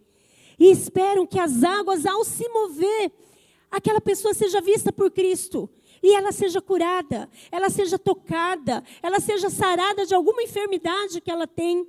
E 0.58 0.72
esperam 0.72 1.28
que 1.28 1.38
as 1.38 1.66
águas, 1.66 2.06
ao 2.06 2.24
se 2.24 2.48
mover, 2.48 3.12
aquela 3.70 4.00
pessoa 4.00 4.34
seja 4.34 4.62
vista 4.62 4.94
por 4.94 5.12
Cristo. 5.12 5.70
E 6.04 6.14
ela 6.14 6.34
seja 6.34 6.62
curada, 6.62 7.30
ela 7.50 7.70
seja 7.70 7.98
tocada, 7.98 8.84
ela 9.02 9.22
seja 9.22 9.50
sarada 9.50 10.06
de 10.06 10.14
alguma 10.14 10.44
enfermidade 10.44 11.22
que 11.22 11.32
ela 11.32 11.48
tem. 11.48 11.88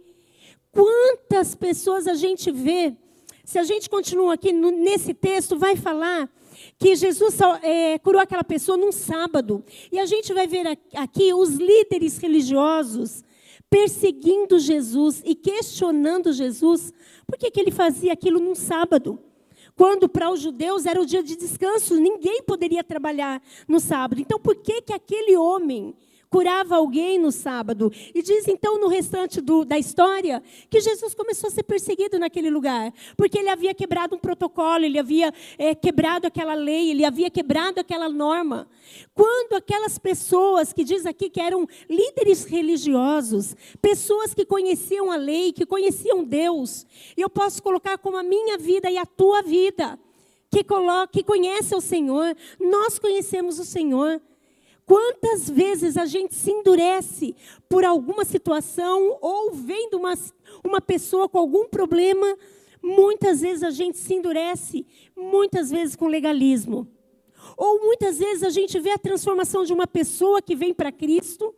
Quantas 0.70 1.54
pessoas 1.56 2.06
a 2.06 2.14
gente 2.14 2.50
vê 2.50 2.96
Se 3.44 3.58
a 3.58 3.62
gente 3.62 3.90
continua 3.90 4.34
aqui 4.34 4.52
no, 4.52 4.70
nesse 4.70 5.12
texto, 5.12 5.58
vai 5.58 5.76
falar 5.76 6.30
que 6.78 6.96
Jesus 6.96 7.36
é, 7.62 7.98
curou 7.98 8.22
aquela 8.22 8.42
pessoa 8.42 8.78
num 8.78 8.90
sábado. 8.90 9.62
E 9.92 9.98
a 9.98 10.06
gente 10.06 10.32
vai 10.32 10.46
ver 10.46 10.78
aqui 10.94 11.34
os 11.34 11.50
líderes 11.50 12.16
religiosos 12.16 13.22
perseguindo 13.68 14.58
Jesus 14.58 15.20
e 15.26 15.34
questionando 15.34 16.32
Jesus 16.32 16.92
por 17.26 17.36
que, 17.36 17.50
que 17.50 17.60
ele 17.60 17.70
fazia 17.70 18.12
aquilo 18.12 18.40
num 18.40 18.54
sábado. 18.54 19.18
Quando 19.76 20.08
para 20.08 20.30
os 20.30 20.40
judeus 20.40 20.86
era 20.86 21.00
o 21.00 21.06
dia 21.06 21.22
de 21.22 21.36
descanso, 21.36 21.96
ninguém 21.96 22.42
poderia 22.42 22.84
trabalhar 22.84 23.42
no 23.66 23.80
sábado. 23.80 24.20
Então, 24.20 24.38
por 24.38 24.54
que, 24.56 24.82
que 24.82 24.92
aquele 24.92 25.36
homem 25.36 25.94
curava 26.34 26.74
alguém 26.74 27.16
no 27.16 27.30
sábado. 27.30 27.92
E 28.12 28.20
diz 28.20 28.48
então 28.48 28.76
no 28.80 28.88
restante 28.88 29.40
do, 29.40 29.64
da 29.64 29.78
história 29.78 30.42
que 30.68 30.80
Jesus 30.80 31.14
começou 31.14 31.46
a 31.46 31.50
ser 31.52 31.62
perseguido 31.62 32.18
naquele 32.18 32.50
lugar, 32.50 32.92
porque 33.16 33.38
ele 33.38 33.48
havia 33.48 33.72
quebrado 33.72 34.16
um 34.16 34.18
protocolo, 34.18 34.84
ele 34.84 34.98
havia 34.98 35.32
é, 35.56 35.76
quebrado 35.76 36.26
aquela 36.26 36.54
lei, 36.54 36.90
ele 36.90 37.04
havia 37.04 37.30
quebrado 37.30 37.78
aquela 37.78 38.08
norma. 38.08 38.66
Quando 39.14 39.54
aquelas 39.54 39.96
pessoas 39.96 40.72
que 40.72 40.82
diz 40.82 41.06
aqui 41.06 41.30
que 41.30 41.40
eram 41.40 41.68
líderes 41.88 42.44
religiosos, 42.44 43.54
pessoas 43.80 44.34
que 44.34 44.44
conheciam 44.44 45.12
a 45.12 45.16
lei, 45.16 45.52
que 45.52 45.64
conheciam 45.64 46.24
Deus, 46.24 46.84
e 47.16 47.20
eu 47.20 47.30
posso 47.30 47.62
colocar 47.62 47.96
como 47.96 48.16
a 48.16 48.24
minha 48.24 48.58
vida 48.58 48.90
e 48.90 48.98
a 48.98 49.06
tua 49.06 49.40
vida, 49.40 49.96
que, 50.50 50.64
coloca, 50.64 51.12
que 51.12 51.22
conhece 51.22 51.76
o 51.76 51.80
Senhor, 51.80 52.36
nós 52.58 52.98
conhecemos 52.98 53.60
o 53.60 53.64
Senhor. 53.64 54.20
Quantas 54.86 55.48
vezes 55.48 55.96
a 55.96 56.04
gente 56.04 56.34
se 56.34 56.50
endurece 56.50 57.34
por 57.68 57.84
alguma 57.84 58.24
situação 58.24 59.18
ou 59.20 59.52
vendo 59.52 59.96
uma, 59.96 60.14
uma 60.62 60.80
pessoa 60.80 61.28
com 61.28 61.38
algum 61.38 61.66
problema, 61.66 62.36
muitas 62.82 63.40
vezes 63.40 63.62
a 63.62 63.70
gente 63.70 63.96
se 63.96 64.14
endurece, 64.14 64.86
muitas 65.16 65.70
vezes 65.70 65.96
com 65.96 66.06
legalismo. 66.06 66.86
Ou 67.56 67.80
muitas 67.80 68.18
vezes 68.18 68.42
a 68.42 68.50
gente 68.50 68.78
vê 68.78 68.90
a 68.90 68.98
transformação 68.98 69.64
de 69.64 69.72
uma 69.72 69.86
pessoa 69.86 70.42
que 70.42 70.54
vem 70.54 70.74
para 70.74 70.92
Cristo 70.92 71.54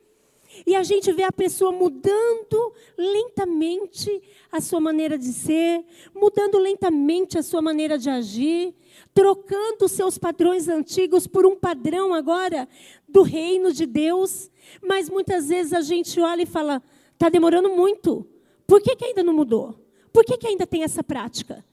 e 0.65 0.75
a 0.75 0.83
gente 0.83 1.13
vê 1.13 1.25
a 1.25 1.33
pessoa 1.33 1.73
mudando 1.73 2.73
lentamente 2.97 4.23
a 4.51 4.61
sua 4.61 4.81
maneira 4.81 5.19
de 5.19 5.33
ser, 5.33 5.85
mudando 6.15 6.59
lentamente 6.59 7.37
a 7.37 7.43
sua 7.43 7.61
maneira 7.61 7.99
de 7.99 8.09
agir, 8.09 8.75
trocando 9.13 9.89
seus 9.89 10.17
padrões 10.17 10.69
antigos 10.69 11.27
por 11.27 11.45
um 11.45 11.57
padrão 11.57 12.15
agora 12.15 12.69
do 13.09 13.23
reino 13.23 13.73
de 13.73 13.87
Deus. 13.87 14.51
Mas 14.83 15.11
muitas 15.11 15.49
vezes 15.49 15.73
a 15.73 15.81
gente 15.81 16.21
olha 16.21 16.43
e 16.43 16.47
fala: 16.47 16.83
está 17.13 17.29
demorando 17.29 17.71
muito. 17.71 18.27
Por 18.67 18.81
que, 18.81 18.97
que 18.97 19.05
ainda 19.05 19.23
não 19.23 19.35
mudou? 19.35 19.75
Por 20.13 20.25
que, 20.25 20.37
que 20.37 20.47
ainda 20.47 20.67
tem 20.67 20.83
essa 20.83 21.03
prática? 21.05 21.65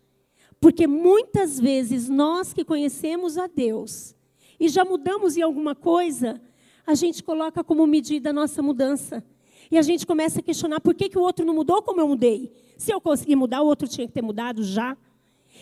Porque 0.59 0.87
muitas 0.87 1.59
vezes 1.59 2.07
nós 2.07 2.53
que 2.53 2.63
conhecemos 2.63 3.37
a 3.37 3.47
Deus 3.47 4.15
e 4.59 4.69
já 4.69 4.85
mudamos 4.85 5.35
em 5.35 5.41
alguma 5.41 5.75
coisa, 5.75 6.41
a 6.85 6.93
gente 6.93 7.23
coloca 7.23 7.63
como 7.63 7.85
medida 7.87 8.31
a 8.31 8.33
nossa 8.33 8.61
mudança. 8.61 9.23
E 9.71 9.77
a 9.77 9.81
gente 9.81 10.05
começa 10.05 10.39
a 10.39 10.43
questionar 10.43 10.79
por 10.79 10.93
que, 10.93 11.09
que 11.09 11.17
o 11.17 11.21
outro 11.21 11.45
não 11.45 11.53
mudou 11.53 11.81
como 11.81 11.99
eu 11.99 12.07
mudei. 12.07 12.51
Se 12.77 12.93
eu 12.93 12.99
conseguir 12.99 13.35
mudar, 13.35 13.61
o 13.61 13.65
outro 13.65 13.87
tinha 13.87 14.05
que 14.05 14.13
ter 14.13 14.21
mudado 14.21 14.63
já. 14.63 14.97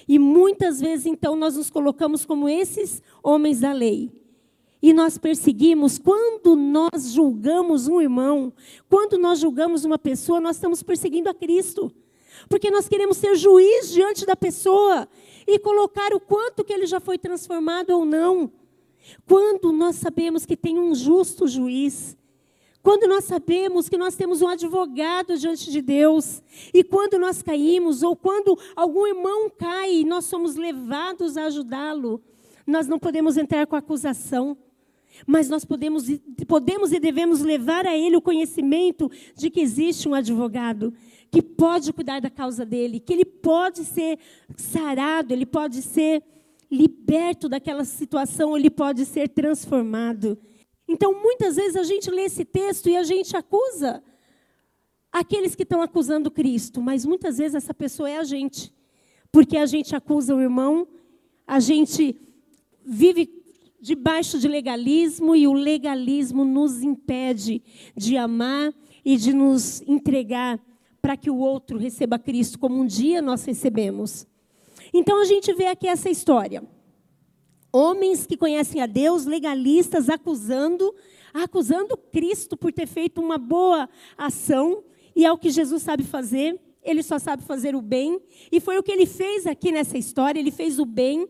E 0.07 0.17
muitas 0.17 0.79
vezes, 0.79 1.05
então, 1.05 1.35
nós 1.35 1.55
nos 1.55 1.69
colocamos 1.69 2.25
como 2.25 2.49
esses 2.49 3.01
homens 3.23 3.59
da 3.59 3.71
lei. 3.71 4.11
E 4.81 4.93
nós 4.93 5.17
perseguimos, 5.17 5.99
quando 5.99 6.55
nós 6.55 7.11
julgamos 7.13 7.87
um 7.87 8.01
irmão, 8.01 8.51
quando 8.89 9.17
nós 9.17 9.39
julgamos 9.39 9.85
uma 9.85 9.99
pessoa, 9.99 10.41
nós 10.41 10.55
estamos 10.55 10.81
perseguindo 10.81 11.29
a 11.29 11.33
Cristo. 11.33 11.91
Porque 12.49 12.71
nós 12.71 12.87
queremos 12.87 13.17
ser 13.17 13.35
juiz 13.35 13.91
diante 13.91 14.25
da 14.25 14.35
pessoa 14.35 15.07
e 15.47 15.59
colocar 15.59 16.13
o 16.13 16.19
quanto 16.19 16.63
que 16.63 16.73
ele 16.73 16.87
já 16.87 16.99
foi 16.99 17.17
transformado 17.17 17.91
ou 17.91 18.05
não. 18.05 18.51
Quando 19.25 19.71
nós 19.71 19.95
sabemos 19.95 20.45
que 20.45 20.55
tem 20.57 20.79
um 20.79 20.93
justo 20.93 21.47
juiz, 21.47 22.17
quando 22.83 23.07
nós 23.07 23.25
sabemos 23.25 23.87
que 23.87 23.97
nós 23.97 24.15
temos 24.15 24.41
um 24.41 24.47
advogado 24.47 25.37
diante 25.37 25.71
de 25.71 25.81
Deus, 25.81 26.41
e 26.73 26.83
quando 26.83 27.19
nós 27.19 27.41
caímos, 27.41 28.01
ou 28.01 28.15
quando 28.15 28.57
algum 28.75 29.05
irmão 29.05 29.49
cai 29.49 29.97
e 29.97 30.05
nós 30.05 30.25
somos 30.25 30.55
levados 30.55 31.37
a 31.37 31.45
ajudá-lo, 31.45 32.21
nós 32.65 32.87
não 32.87 32.97
podemos 32.97 33.37
entrar 33.37 33.67
com 33.67 33.75
acusação, 33.75 34.57
mas 35.27 35.49
nós 35.49 35.63
podemos, 35.63 36.05
podemos 36.47 36.91
e 36.91 36.99
devemos 36.99 37.41
levar 37.41 37.85
a 37.85 37.95
ele 37.95 38.15
o 38.15 38.21
conhecimento 38.21 39.11
de 39.35 39.49
que 39.49 39.61
existe 39.61 40.07
um 40.07 40.15
advogado 40.15 40.93
que 41.29 41.41
pode 41.41 41.93
cuidar 41.93 42.19
da 42.19 42.29
causa 42.29 42.65
dele, 42.65 42.99
que 42.99 43.13
ele 43.13 43.25
pode 43.25 43.85
ser 43.85 44.17
sarado, 44.57 45.33
ele 45.33 45.45
pode 45.45 45.81
ser 45.81 46.23
liberto 46.71 47.49
daquela 47.49 47.83
situação, 47.83 48.55
ele 48.55 48.69
pode 48.69 49.05
ser 49.05 49.27
transformado. 49.27 50.37
Então, 50.87 51.13
muitas 51.21 51.57
vezes 51.57 51.75
a 51.75 51.83
gente 51.83 52.09
lê 52.09 52.23
esse 52.23 52.45
texto 52.45 52.89
e 52.89 52.95
a 52.95 53.03
gente 53.03 53.35
acusa 53.35 54.01
aqueles 55.11 55.53
que 55.53 55.63
estão 55.63 55.81
acusando 55.81 56.31
Cristo, 56.31 56.81
mas 56.81 57.05
muitas 57.05 57.37
vezes 57.37 57.55
essa 57.55 57.73
pessoa 57.73 58.09
é 58.09 58.17
a 58.17 58.23
gente, 58.23 58.73
porque 59.31 59.57
a 59.57 59.65
gente 59.65 59.95
acusa 59.95 60.33
o 60.33 60.41
irmão, 60.41 60.87
a 61.45 61.59
gente 61.59 62.15
vive 62.85 63.29
debaixo 63.81 64.39
de 64.39 64.47
legalismo 64.47 65.35
e 65.35 65.47
o 65.47 65.53
legalismo 65.53 66.45
nos 66.45 66.81
impede 66.81 67.61
de 67.95 68.15
amar 68.15 68.73
e 69.03 69.17
de 69.17 69.33
nos 69.33 69.81
entregar 69.81 70.59
para 71.01 71.17
que 71.17 71.29
o 71.29 71.37
outro 71.37 71.77
receba 71.77 72.19
Cristo 72.19 72.59
como 72.59 72.79
um 72.79 72.85
dia 72.85 73.21
nós 73.21 73.43
recebemos. 73.43 74.27
Então 74.93 75.21
a 75.21 75.25
gente 75.25 75.53
vê 75.53 75.67
aqui 75.67 75.87
essa 75.87 76.09
história. 76.09 76.63
Homens 77.71 78.25
que 78.25 78.35
conhecem 78.35 78.81
a 78.81 78.85
Deus, 78.85 79.25
legalistas, 79.25 80.09
acusando, 80.09 80.93
acusando 81.33 81.95
Cristo 81.95 82.57
por 82.57 82.73
ter 82.73 82.87
feito 82.87 83.21
uma 83.21 83.37
boa 83.37 83.89
ação, 84.17 84.83
e 85.15 85.25
é 85.25 85.31
o 85.31 85.37
que 85.37 85.49
Jesus 85.49 85.81
sabe 85.81 86.03
fazer, 86.03 86.59
ele 86.83 87.01
só 87.01 87.17
sabe 87.17 87.43
fazer 87.43 87.75
o 87.75 87.81
bem, 87.81 88.19
e 88.51 88.59
foi 88.59 88.77
o 88.77 88.83
que 88.83 88.91
ele 88.91 89.05
fez 89.05 89.47
aqui 89.47 89.71
nessa 89.71 89.97
história, 89.97 90.39
ele 90.39 90.51
fez 90.51 90.79
o 90.79 90.85
bem. 90.85 91.27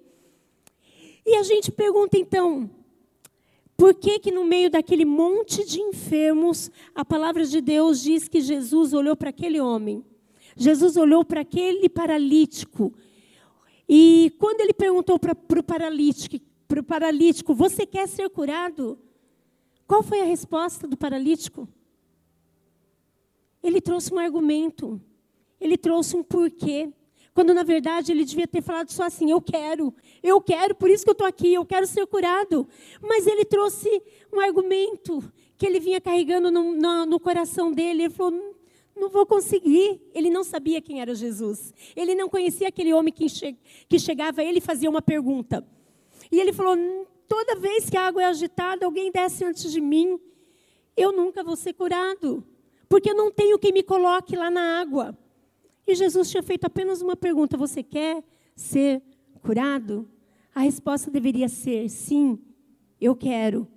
E 1.25 1.35
a 1.35 1.43
gente 1.43 1.71
pergunta 1.71 2.17
então, 2.17 2.69
por 3.77 3.93
que 3.93 4.17
que 4.17 4.31
no 4.31 4.43
meio 4.43 4.69
daquele 4.69 5.05
monte 5.05 5.65
de 5.65 5.79
enfermos, 5.79 6.71
a 6.95 7.05
palavra 7.05 7.45
de 7.45 7.61
Deus 7.61 8.01
diz 8.01 8.27
que 8.27 8.41
Jesus 8.41 8.93
olhou 8.93 9.15
para 9.15 9.29
aquele 9.29 9.59
homem? 9.59 10.03
Jesus 10.55 10.97
olhou 10.97 11.23
para 11.23 11.41
aquele 11.41 11.87
paralítico 11.89 12.93
e 13.93 14.33
quando 14.39 14.62
ele 14.62 14.71
perguntou 14.71 15.19
para 15.19 15.60
o 15.60 15.63
paralítico, 15.63 16.39
paralítico, 16.88 17.53
você 17.53 17.86
quer 17.86 18.07
ser 18.07 18.29
curado? 18.29 18.98
Qual 19.86 20.01
foi 20.01 20.21
a 20.21 20.24
resposta 20.24 20.88
do 20.88 20.95
paralítico? 20.95 21.67
Ele 23.62 23.81
trouxe 23.81 24.13
um 24.13 24.17
argumento, 24.17 25.01
ele 25.60 25.77
trouxe 25.77 26.15
um 26.15 26.24
porquê. 26.24 26.89
Quando 27.33 27.53
na 27.53 27.63
verdade 27.63 28.13
ele 28.13 28.24
devia 28.24 28.48
ter 28.48 28.62
falado 28.62 28.89
só 28.93 29.03
assim: 29.03 29.29
Eu 29.29 29.41
quero, 29.41 29.93
eu 30.24 30.39
quero, 30.39 30.74
por 30.74 30.89
isso 30.89 31.03
que 31.03 31.10
eu 31.10 31.13
estou 31.13 31.27
aqui, 31.27 31.53
eu 31.53 31.65
quero 31.65 31.86
ser 31.86 32.07
curado. 32.07 32.65
Mas 33.01 33.27
ele 33.27 33.43
trouxe 33.43 33.89
um 34.31 34.39
argumento 34.39 35.21
que 35.57 35.65
ele 35.65 35.81
vinha 35.81 36.00
carregando 36.00 36.50
no, 36.50 36.74
no, 36.74 37.05
no 37.05 37.19
coração 37.19 37.74
dele. 37.74 38.03
Ele 38.03 38.10
falou: 38.10 38.55
não 39.01 39.10
vou 39.10 39.25
conseguir. 39.25 40.00
Ele 40.13 40.29
não 40.29 40.43
sabia 40.43 40.79
quem 40.79 41.01
era 41.01 41.15
Jesus. 41.15 41.74
Ele 41.96 42.13
não 42.13 42.29
conhecia 42.29 42.67
aquele 42.67 42.93
homem 42.93 43.12
que, 43.12 43.27
che 43.27 43.58
que 43.89 43.98
chegava 43.98 44.41
a 44.41 44.43
ele 44.46 44.60
e 44.60 44.62
fazia 44.62 44.89
uma 44.89 45.01
pergunta. 45.01 45.67
E 46.31 46.39
ele 46.39 46.53
falou: 46.53 46.77
toda 47.27 47.55
vez 47.55 47.89
que 47.89 47.98
a 47.98 48.05
água 48.05 48.22
é 48.22 48.25
agitada, 48.25 48.86
alguém 48.86 49.12
desce 49.12 49.43
antes 49.43 49.72
de 49.72 49.81
mim. 49.81 50.20
Eu 50.96 51.12
nunca 51.12 51.43
vou 51.43 51.55
ser 51.55 51.74
curado, 51.74 52.43
porque 52.88 53.10
eu 53.10 53.15
não 53.15 53.31
tenho 53.31 53.58
quem 53.58 53.74
me 53.74 53.81
coloque 53.81 54.36
lá 54.36 54.51
na 54.51 54.79
água. 54.79 55.17
E 55.88 55.96
Jesus 55.96 56.29
tinha 56.29 56.43
feito 56.43 56.65
apenas 56.65 57.01
uma 57.01 57.15
pergunta: 57.15 57.58
Você 57.58 57.81
quer 57.81 58.24
ser 58.55 59.01
curado? 59.41 60.08
A 60.53 60.62
resposta 60.62 61.10
deveria 61.10 61.50
ser: 61.50 61.89
Sim, 61.89 62.38
eu 63.00 63.15
quero 63.15 63.67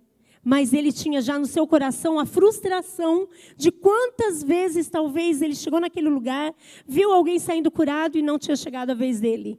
mas 0.45 0.73
ele 0.73 0.93
tinha 0.93 1.23
já 1.23 1.39
no 1.39 1.47
seu 1.47 1.67
coração 1.67 2.19
a 2.19 2.27
frustração 2.27 3.27
de 3.57 3.73
quantas 3.73 4.43
vezes 4.43 4.89
talvez 4.89 5.41
ele 5.41 5.55
chegou 5.55 5.81
naquele 5.81 6.09
lugar, 6.09 6.55
viu 6.87 7.13
alguém 7.13 7.39
saindo 7.39 7.71
curado 7.71 8.19
e 8.19 8.23
não 8.23 8.39
tinha 8.39 8.57
chegado 8.57 8.91
a 8.91 8.95
vez 8.95 9.21
dele. 9.21 9.59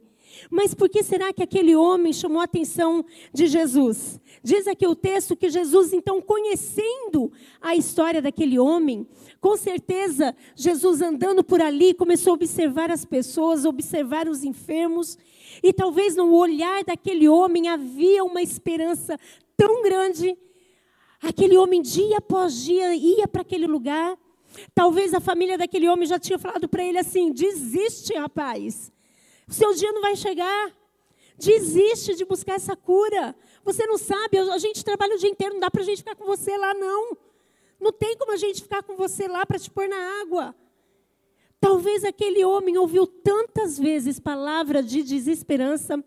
Mas 0.50 0.74
por 0.74 0.88
que 0.88 1.02
será 1.02 1.32
que 1.32 1.42
aquele 1.42 1.74
homem 1.74 2.12
chamou 2.12 2.40
a 2.40 2.44
atenção 2.44 3.04
de 3.32 3.46
Jesus? 3.46 4.20
Diz 4.42 4.66
aqui 4.66 4.86
o 4.86 4.94
texto 4.94 5.36
que 5.36 5.48
Jesus, 5.48 5.92
então, 5.92 6.20
conhecendo 6.20 7.32
a 7.60 7.74
história 7.74 8.20
daquele 8.20 8.58
homem, 8.58 9.06
com 9.40 9.56
certeza, 9.56 10.34
Jesus 10.54 11.00
andando 11.00 11.42
por 11.42 11.60
ali, 11.60 11.94
começou 11.94 12.32
a 12.32 12.34
observar 12.34 12.90
as 12.90 13.04
pessoas, 13.04 13.64
observar 13.64 14.28
os 14.28 14.44
enfermos, 14.44 15.16
e 15.62 15.72
talvez 15.72 16.14
no 16.16 16.32
olhar 16.34 16.84
daquele 16.84 17.28
homem 17.28 17.68
havia 17.68 18.22
uma 18.22 18.42
esperança 18.42 19.18
tão 19.56 19.82
grande 19.82 20.36
Aquele 21.28 21.56
homem, 21.56 21.82
dia 21.82 22.18
após 22.18 22.54
dia, 22.54 22.94
ia 22.94 23.26
para 23.26 23.42
aquele 23.42 23.66
lugar. 23.66 24.16
Talvez 24.72 25.12
a 25.12 25.18
família 25.18 25.58
daquele 25.58 25.88
homem 25.88 26.06
já 26.06 26.20
tinha 26.20 26.38
falado 26.38 26.68
para 26.68 26.84
ele 26.84 26.98
assim: 26.98 27.32
desiste, 27.32 28.14
rapaz. 28.14 28.92
Seu 29.48 29.74
dia 29.74 29.90
não 29.90 30.00
vai 30.00 30.14
chegar. 30.14 30.72
Desiste 31.36 32.14
de 32.14 32.24
buscar 32.24 32.54
essa 32.54 32.76
cura. 32.76 33.34
Você 33.64 33.84
não 33.86 33.98
sabe, 33.98 34.38
a 34.38 34.58
gente 34.58 34.84
trabalha 34.84 35.16
o 35.16 35.18
dia 35.18 35.28
inteiro, 35.28 35.54
não 35.54 35.60
dá 35.60 35.68
para 35.68 35.82
a 35.82 35.84
gente 35.84 35.98
ficar 35.98 36.14
com 36.14 36.24
você 36.24 36.56
lá, 36.56 36.72
não. 36.74 37.16
Não 37.80 37.92
tem 37.92 38.16
como 38.16 38.32
a 38.32 38.36
gente 38.36 38.62
ficar 38.62 38.84
com 38.84 38.94
você 38.94 39.26
lá 39.26 39.44
para 39.44 39.58
te 39.58 39.68
pôr 39.68 39.88
na 39.88 40.20
água. 40.20 40.54
Talvez 41.60 42.04
aquele 42.04 42.44
homem 42.44 42.78
ouviu 42.78 43.04
tantas 43.04 43.76
vezes 43.76 44.20
palavra 44.20 44.80
de 44.80 45.02
desesperança, 45.02 46.02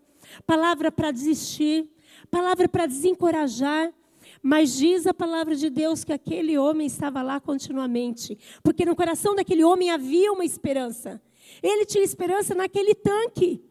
palavra 0.46 0.90
para 0.90 1.10
desistir, 1.10 1.90
palavra 2.30 2.66
para 2.66 2.86
desencorajar, 2.86 3.92
mas 4.42 4.76
diz 4.76 5.06
a 5.06 5.14
palavra 5.14 5.54
de 5.54 5.68
Deus 5.68 6.04
que 6.04 6.12
aquele 6.12 6.56
homem 6.56 6.86
estava 6.86 7.22
lá 7.22 7.40
continuamente, 7.40 8.38
porque 8.62 8.84
no 8.84 8.96
coração 8.96 9.34
daquele 9.34 9.64
homem 9.64 9.90
havia 9.90 10.32
uma 10.32 10.44
esperança. 10.44 11.20
Ele 11.62 11.84
tinha 11.84 12.04
esperança 12.04 12.54
naquele 12.54 12.94
tanque. 12.94 13.62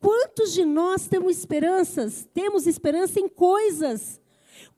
Quantos 0.00 0.52
de 0.52 0.64
nós 0.64 1.06
temos 1.06 1.38
esperanças? 1.38 2.26
Temos 2.32 2.66
esperança 2.66 3.20
em 3.20 3.28
coisas. 3.28 4.20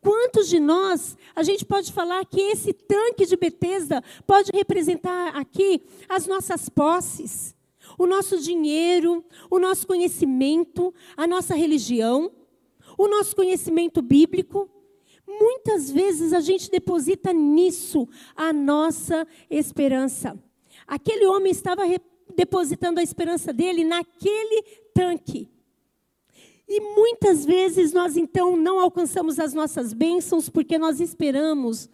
Quantos 0.00 0.48
de 0.48 0.58
nós, 0.58 1.16
a 1.34 1.44
gente 1.44 1.64
pode 1.64 1.92
falar 1.92 2.24
que 2.26 2.40
esse 2.40 2.72
tanque 2.72 3.24
de 3.24 3.36
Betesda 3.36 4.02
pode 4.26 4.50
representar 4.52 5.36
aqui 5.36 5.80
as 6.08 6.26
nossas 6.26 6.68
posses, 6.68 7.54
o 7.96 8.04
nosso 8.06 8.40
dinheiro, 8.40 9.24
o 9.48 9.60
nosso 9.60 9.86
conhecimento, 9.86 10.92
a 11.16 11.24
nossa 11.24 11.54
religião, 11.54 12.32
o 12.98 13.06
nosso 13.06 13.34
conhecimento 13.36 14.02
bíblico. 14.02 14.68
Muitas 15.40 15.90
vezes 15.90 16.32
a 16.32 16.40
gente 16.40 16.70
deposita 16.70 17.32
nisso 17.32 18.08
a 18.36 18.52
nossa 18.52 19.26
esperança. 19.50 20.38
Aquele 20.86 21.26
homem 21.26 21.52
estava 21.52 21.82
depositando 22.34 23.00
a 23.00 23.02
esperança 23.02 23.52
dele 23.52 23.84
naquele 23.84 24.62
tanque. 24.94 25.48
E 26.68 26.80
muitas 26.80 27.44
vezes 27.44 27.92
nós 27.92 28.16
então 28.16 28.56
não 28.56 28.78
alcançamos 28.78 29.38
as 29.38 29.52
nossas 29.52 29.92
bênçãos 29.92 30.48
porque 30.48 30.78
nós 30.78 31.00
esperamos 31.00 31.88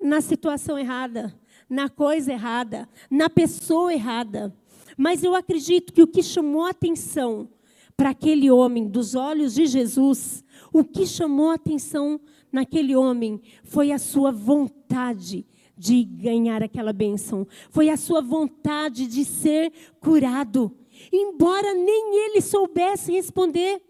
na 0.00 0.20
situação 0.20 0.78
errada, 0.78 1.34
na 1.68 1.88
coisa 1.88 2.32
errada, 2.32 2.88
na 3.10 3.28
pessoa 3.28 3.92
errada. 3.92 4.54
Mas 4.96 5.24
eu 5.24 5.34
acredito 5.34 5.92
que 5.92 6.02
o 6.02 6.06
que 6.06 6.22
chamou 6.22 6.64
a 6.64 6.70
atenção 6.70 7.48
para 7.96 8.10
aquele 8.10 8.50
homem 8.50 8.88
dos 8.88 9.14
olhos 9.14 9.54
de 9.54 9.66
Jesus, 9.66 10.44
o 10.72 10.84
que 10.84 11.06
chamou 11.06 11.50
a 11.50 11.54
atenção 11.54 12.20
naquele 12.52 12.94
homem 12.96 13.40
foi 13.64 13.92
a 13.92 13.98
sua 13.98 14.32
vontade 14.32 15.46
de 15.76 16.04
ganhar 16.04 16.62
aquela 16.62 16.92
bênção, 16.92 17.46
foi 17.70 17.88
a 17.88 17.96
sua 17.96 18.20
vontade 18.20 19.06
de 19.06 19.24
ser 19.24 19.72
curado, 19.98 20.70
embora 21.10 21.72
nem 21.72 22.26
ele 22.26 22.40
soubesse 22.40 23.12
responder. 23.12 23.80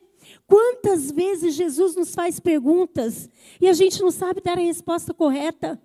Quantas 0.47 1.11
vezes 1.11 1.55
Jesus 1.55 1.97
nos 1.97 2.15
faz 2.15 2.39
perguntas 2.39 3.29
e 3.61 3.69
a 3.69 3.73
gente 3.73 4.01
não 4.01 4.11
sabe 4.11 4.41
dar 4.41 4.57
a 4.59 4.63
resposta 4.63 5.13
correta? 5.13 5.81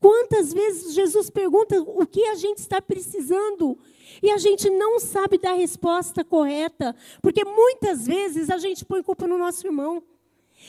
Quantas 0.00 0.52
vezes 0.52 0.94
Jesus 0.94 1.30
pergunta 1.30 1.80
o 1.80 2.06
que 2.06 2.24
a 2.26 2.34
gente 2.34 2.58
está 2.58 2.80
precisando 2.80 3.78
e 4.22 4.30
a 4.30 4.38
gente 4.38 4.68
não 4.70 4.98
sabe 4.98 5.38
dar 5.38 5.52
a 5.52 5.56
resposta 5.56 6.24
correta, 6.24 6.94
porque 7.22 7.44
muitas 7.44 8.06
vezes 8.06 8.50
a 8.50 8.58
gente 8.58 8.84
põe 8.84 9.02
culpa 9.02 9.26
no 9.26 9.38
nosso 9.38 9.66
irmão. 9.66 10.02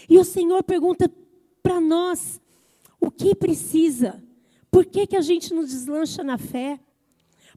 E 0.10 0.18
o 0.18 0.24
Senhor 0.24 0.64
pergunta 0.64 1.10
para 1.66 1.82
nós 1.82 2.40
o 3.02 3.10
que 3.10 3.34
precisa. 3.34 4.24
Por 4.70 4.86
que, 4.86 5.08
que 5.08 5.18
a 5.18 5.22
gente 5.22 5.52
não 5.52 5.64
deslancha 5.64 6.24
na 6.24 6.38
fé? 6.38 6.80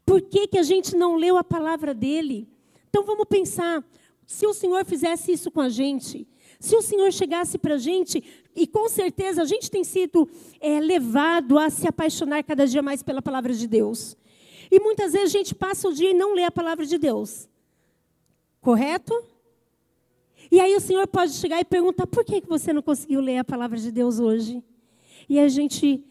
Por 0.07 0.23
que, 0.23 0.49
que 0.49 0.59
a 0.59 0.63
gente 0.63 0.97
não 0.97 1.17
leu 1.17 1.37
a 1.37 1.45
palavra 1.45 1.93
dele? 1.93 2.49
Então 2.89 3.05
vamos 3.05 3.27
pensar: 3.29 3.85
se 4.27 4.47
o 4.47 4.55
Senhor 4.55 4.83
fizesse 4.87 5.31
isso 5.33 5.51
com 5.51 5.61
a 5.61 5.69
gente, 5.69 6.27
se 6.59 6.75
o 6.75 6.81
Senhor 6.81 7.13
chegasse 7.13 7.59
para 7.59 7.75
a 7.75 7.79
gente, 7.79 8.25
e 8.57 8.67
com 8.67 8.89
certeza 8.89 9.43
a 9.43 9.45
gente 9.45 9.71
tem 9.71 9.85
sido 9.85 10.27
é, 10.59 10.81
levado 10.81 11.59
a 11.59 11.69
se 11.69 11.87
apaixonar 11.87 12.43
cada 12.45 12.67
dia 12.67 12.81
mais 12.81 13.03
pela 13.03 13.21
palavra 13.21 13.53
de 13.53 13.67
Deus. 13.67 14.17
E 14.71 14.81
muitas 14.81 15.13
vezes 15.13 15.35
a 15.35 15.39
gente 15.39 15.55
passa 15.55 15.87
o 15.87 15.93
dia 15.93 16.13
e 16.13 16.15
não 16.15 16.33
lê 16.33 16.45
a 16.45 16.51
palavra 16.51 16.87
de 16.87 16.97
Deus. 16.97 17.47
Correto? 18.63 19.13
E 20.51 20.61
aí 20.61 20.75
o 20.75 20.81
Senhor 20.81 21.07
pode 21.07 21.33
chegar 21.33 21.61
e 21.61 21.65
perguntar: 21.65 22.07
por 22.07 22.25
que 22.25 22.43
você 22.47 22.73
não 22.73 22.83
conseguiu 22.83 23.21
ler 23.21 23.39
a 23.39 23.45
palavra 23.45 23.79
de 23.79 23.91
Deus 23.91 24.19
hoje? 24.19 24.63
E 25.29 25.39
a 25.39 25.49
gente 25.49 26.05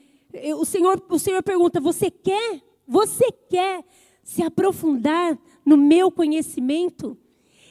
o 0.58 0.65
Senhor, 0.65 1.02
o 1.10 1.19
Senhor 1.19 1.41
pergunta: 1.43 1.80
você 1.80 2.12
quer? 2.12 2.62
Você 2.88 3.32
quer 3.32 3.84
se 4.23 4.41
aprofundar 4.41 5.38
no 5.65 5.78
meu 5.78 6.12
conhecimento? 6.12 7.17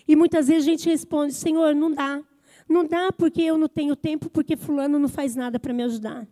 E 0.09 0.15
muitas 0.15 0.49
vezes 0.49 0.67
a 0.67 0.71
gente 0.71 0.89
responde: 0.89 1.33
Senhor, 1.35 1.75
não 1.75 1.91
dá. 1.91 2.23
Não 2.69 2.85
dá 2.85 3.13
porque 3.13 3.43
eu 3.43 3.57
não 3.57 3.69
tenho 3.69 3.95
tempo, 3.95 4.29
porque 4.29 4.57
fulano 4.57 4.99
não 4.99 5.09
faz 5.09 5.37
nada 5.37 5.59
para 5.59 5.73
me 5.73 5.85
ajudar. 5.85 6.27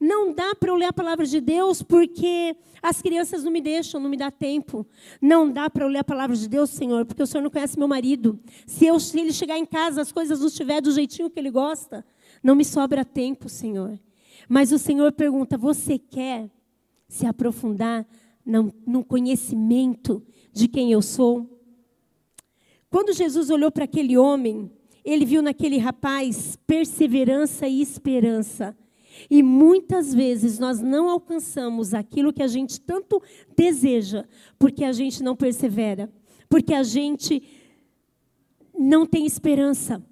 Não 0.00 0.32
dá 0.32 0.54
para 0.54 0.70
eu 0.70 0.76
ler 0.76 0.86
a 0.86 0.92
palavra 0.92 1.26
de 1.26 1.40
Deus 1.42 1.82
porque 1.82 2.56
as 2.82 3.02
crianças 3.02 3.44
não 3.44 3.52
me 3.52 3.60
deixam, 3.60 4.00
não 4.00 4.08
me 4.08 4.16
dá 4.16 4.30
tempo. 4.30 4.86
Não 5.20 5.50
dá 5.50 5.68
para 5.68 5.84
eu 5.84 5.88
ler 5.88 5.98
a 5.98 6.04
palavra 6.04 6.34
de 6.34 6.48
Deus, 6.48 6.70
Senhor, 6.70 7.04
porque 7.04 7.22
o 7.22 7.26
Senhor 7.26 7.42
não 7.42 7.50
conhece 7.50 7.78
meu 7.78 7.86
marido. 7.86 8.40
Se, 8.66 8.86
eu, 8.86 8.98
se 8.98 9.20
ele 9.20 9.32
chegar 9.32 9.58
em 9.58 9.66
casa, 9.66 10.00
as 10.00 10.10
coisas 10.10 10.40
não 10.40 10.46
estiver 10.46 10.80
do 10.80 10.90
jeitinho 10.90 11.28
que 11.28 11.38
ele 11.38 11.50
gosta, 11.50 12.02
não 12.42 12.54
me 12.54 12.64
sobra 12.64 13.04
tempo, 13.04 13.46
Senhor. 13.48 14.00
Mas 14.48 14.72
o 14.72 14.78
Senhor 14.78 15.12
pergunta: 15.12 15.58
você 15.58 15.98
quer 15.98 16.50
se 17.06 17.26
aprofundar 17.26 18.06
no 18.44 19.04
conhecimento 19.04 20.24
de 20.50 20.66
quem 20.66 20.90
eu 20.92 21.02
sou? 21.02 21.46
Quando 22.88 23.12
Jesus 23.12 23.50
olhou 23.50 23.70
para 23.70 23.84
aquele 23.84 24.16
homem, 24.16 24.70
ele 25.04 25.24
viu 25.24 25.42
naquele 25.42 25.76
rapaz 25.76 26.58
perseverança 26.66 27.68
e 27.68 27.82
esperança. 27.82 28.76
E 29.28 29.42
muitas 29.42 30.14
vezes 30.14 30.58
nós 30.58 30.80
não 30.80 31.08
alcançamos 31.08 31.92
aquilo 31.92 32.32
que 32.32 32.42
a 32.42 32.46
gente 32.46 32.80
tanto 32.80 33.22
deseja, 33.56 34.24
porque 34.58 34.84
a 34.84 34.92
gente 34.92 35.22
não 35.22 35.34
persevera, 35.36 36.10
porque 36.48 36.72
a 36.72 36.82
gente 36.82 37.42
não 38.78 39.04
tem 39.04 39.26
esperança. 39.26 40.04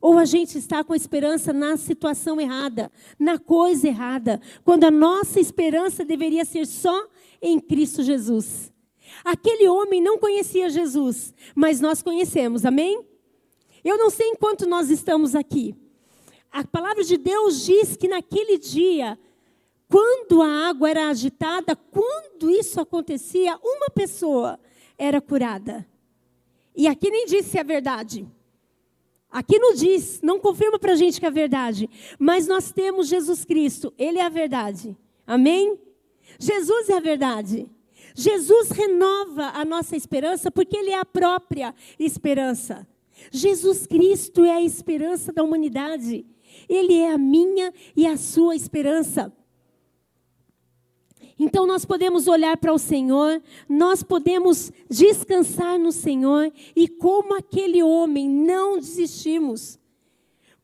Ou 0.00 0.18
a 0.18 0.24
gente 0.24 0.58
está 0.58 0.84
com 0.84 0.92
a 0.92 0.96
esperança 0.96 1.52
na 1.52 1.76
situação 1.76 2.40
errada, 2.40 2.90
na 3.18 3.38
coisa 3.38 3.88
errada, 3.88 4.40
quando 4.64 4.84
a 4.84 4.90
nossa 4.90 5.40
esperança 5.40 6.04
deveria 6.04 6.44
ser 6.44 6.66
só 6.66 7.08
em 7.40 7.58
Cristo 7.58 8.02
Jesus. 8.02 8.72
Aquele 9.24 9.68
homem 9.68 10.02
não 10.02 10.18
conhecia 10.18 10.68
Jesus, 10.68 11.34
mas 11.54 11.80
nós 11.80 12.02
conhecemos, 12.02 12.64
amém? 12.64 13.04
Eu 13.84 13.96
não 13.96 14.10
sei 14.10 14.28
enquanto 14.28 14.66
nós 14.66 14.90
estamos 14.90 15.34
aqui. 15.34 15.74
A 16.56 16.64
palavra 16.64 17.04
de 17.04 17.18
Deus 17.18 17.66
diz 17.66 17.98
que 17.98 18.08
naquele 18.08 18.56
dia, 18.56 19.18
quando 19.90 20.40
a 20.40 20.68
água 20.70 20.88
era 20.88 21.10
agitada, 21.10 21.76
quando 21.76 22.50
isso 22.50 22.80
acontecia, 22.80 23.58
uma 23.62 23.90
pessoa 23.90 24.58
era 24.96 25.20
curada. 25.20 25.86
E 26.74 26.88
aqui 26.88 27.10
nem 27.10 27.26
disse 27.26 27.58
a 27.58 27.62
verdade. 27.62 28.26
Aqui 29.30 29.58
não 29.58 29.74
diz, 29.74 30.22
não 30.22 30.40
confirma 30.40 30.78
para 30.78 30.92
a 30.92 30.96
gente 30.96 31.20
que 31.20 31.26
é 31.26 31.30
verdade. 31.30 31.90
Mas 32.18 32.46
nós 32.46 32.72
temos 32.72 33.08
Jesus 33.08 33.44
Cristo, 33.44 33.92
Ele 33.98 34.18
é 34.18 34.24
a 34.24 34.30
verdade. 34.30 34.96
Amém? 35.26 35.78
Jesus 36.38 36.88
é 36.88 36.94
a 36.94 37.00
verdade. 37.00 37.70
Jesus 38.14 38.70
renova 38.70 39.48
a 39.48 39.62
nossa 39.62 39.94
esperança 39.94 40.50
porque 40.50 40.74
Ele 40.74 40.88
é 40.88 40.98
a 40.98 41.04
própria 41.04 41.74
esperança. 41.98 42.88
Jesus 43.30 43.86
Cristo 43.86 44.44
é 44.44 44.52
a 44.52 44.62
esperança 44.62 45.32
da 45.32 45.42
humanidade. 45.42 46.26
Ele 46.68 46.94
é 46.94 47.12
a 47.12 47.18
minha 47.18 47.72
e 47.94 48.06
a 48.06 48.16
sua 48.16 48.54
esperança. 48.54 49.32
Então 51.38 51.66
nós 51.66 51.84
podemos 51.84 52.28
olhar 52.28 52.56
para 52.56 52.72
o 52.72 52.78
Senhor, 52.78 53.42
nós 53.68 54.02
podemos 54.02 54.72
descansar 54.88 55.78
no 55.78 55.92
Senhor 55.92 56.50
e 56.74 56.88
como 56.88 57.36
aquele 57.36 57.82
homem 57.82 58.28
não 58.28 58.78
desistimos. 58.78 59.78